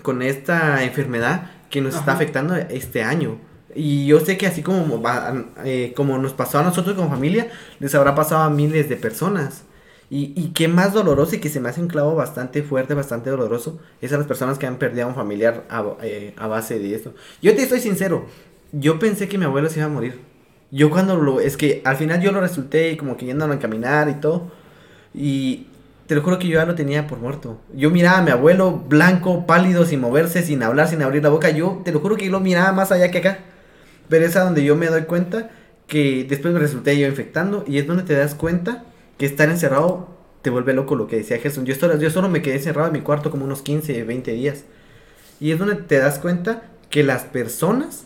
[0.03, 3.39] con esta enfermedad que nos está afectando este año.
[3.76, 5.02] Y yo sé que así como,
[5.64, 7.50] eh, como nos pasó a nosotros como familia,
[7.80, 9.64] les habrá pasado a miles de personas.
[10.12, 13.30] Y, y qué más doloroso y que se me hace un clavo bastante fuerte, bastante
[13.30, 16.80] doloroso, es a las personas que han perdido a un familiar a, eh, a base
[16.80, 17.14] de esto.
[17.44, 18.26] Yo te estoy sincero,
[18.72, 20.20] yo pensé que mi abuelo se iba a morir.
[20.72, 24.10] Yo cuando lo, es que al final yo lo resulté como que yéndolo a caminar
[24.10, 24.52] y todo.
[25.14, 25.68] Y
[26.08, 27.60] te lo juro que yo ya lo tenía por muerto.
[27.74, 31.50] Yo miraba a mi abuelo blanco, pálido, sin moverse, sin hablar, sin abrir la boca.
[31.50, 33.40] Yo te lo juro que lo miraba más allá que acá.
[34.10, 35.51] Pero es a donde yo me doy cuenta
[35.88, 37.64] que después me resulté yo infectando.
[37.68, 38.84] Y es donde te das cuenta
[39.18, 41.64] que estar encerrado te vuelve loco lo que decía Jesús.
[41.66, 44.64] Yo solo, yo solo me quedé encerrado en mi cuarto como unos 15, 20 días.
[45.39, 48.05] Y es donde te das cuenta que las personas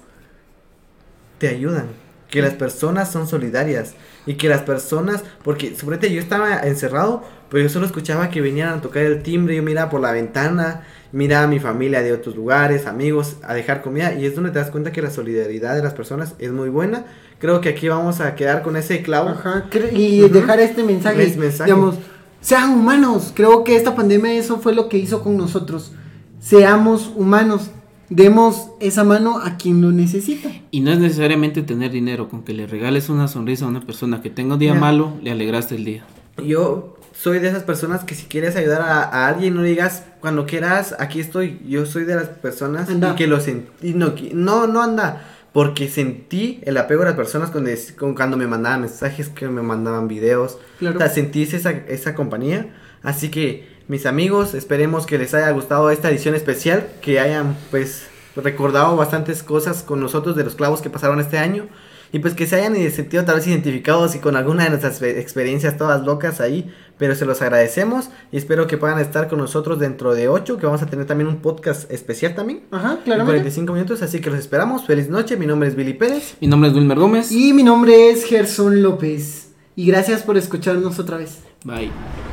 [1.37, 1.87] te ayudan.
[2.29, 3.93] Que las personas son solidarias.
[4.25, 8.69] Y que las personas, porque sobre yo estaba encerrado, pero yo solo escuchaba que venían
[8.69, 10.83] a tocar el timbre, yo miraba por la ventana,
[11.13, 14.59] miraba a mi familia de otros lugares, amigos, a dejar comida, y es donde te
[14.59, 17.05] das cuenta que la solidaridad de las personas es muy buena.
[17.39, 19.29] Creo que aquí vamos a quedar con ese clavo.
[19.29, 20.33] Ajá, y Ujú.
[20.33, 21.69] dejar este mensaje, Es mensaje.
[21.71, 21.95] digamos,
[22.41, 23.31] sean humanos.
[23.33, 25.93] Creo que esta pandemia eso fue lo que hizo con nosotros.
[26.39, 27.69] Seamos humanos.
[28.09, 30.49] Demos esa mano a quien lo necesita.
[30.71, 34.21] Y no es necesariamente tener dinero, con que le regales una sonrisa a una persona
[34.21, 34.79] que tenga un día Ya.
[34.79, 36.05] malo, le alegraste el día.
[36.43, 40.45] Yo soy de esas personas que si quieres ayudar a, a alguien, no digas cuando
[40.45, 41.61] quieras, aquí estoy.
[41.67, 43.11] Yo soy de las personas Anda.
[43.11, 43.93] y que lo sentí.
[43.93, 45.29] No, no, no anda.
[45.53, 50.07] Porque sentí el apego de las personas con- cuando me mandaban mensajes, que me mandaban
[50.07, 50.57] videos.
[50.79, 50.95] Claro.
[50.95, 52.73] O sea, sentí esa, esa compañía.
[53.03, 56.87] Así que, mis amigos, esperemos que les haya gustado esta edición especial.
[57.01, 61.67] Que hayan, pues, recordado bastantes cosas con nosotros de los clavos que pasaron este año.
[62.13, 65.77] Y pues que se hayan sentido tal vez identificados y con alguna de nuestras experiencias
[65.77, 66.71] todas locas ahí.
[66.99, 70.65] Pero se los agradecemos y espero que puedan estar con nosotros dentro de 8, que
[70.67, 72.61] vamos a tener también un podcast especial también.
[72.69, 73.31] Ajá, En claramente.
[73.31, 74.85] 45 minutos, así que los esperamos.
[74.85, 76.37] Feliz noche, mi nombre es Billy Pérez.
[76.39, 77.31] Mi nombre es Wilmer Gómez.
[77.31, 79.49] Y mi nombre es Gerson López.
[79.75, 81.39] Y gracias por escucharnos otra vez.
[81.65, 82.32] Bye.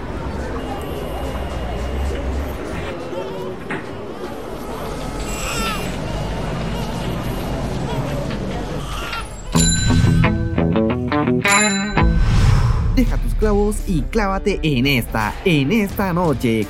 [13.40, 16.66] Clavos y clávate en esta, en esta noche.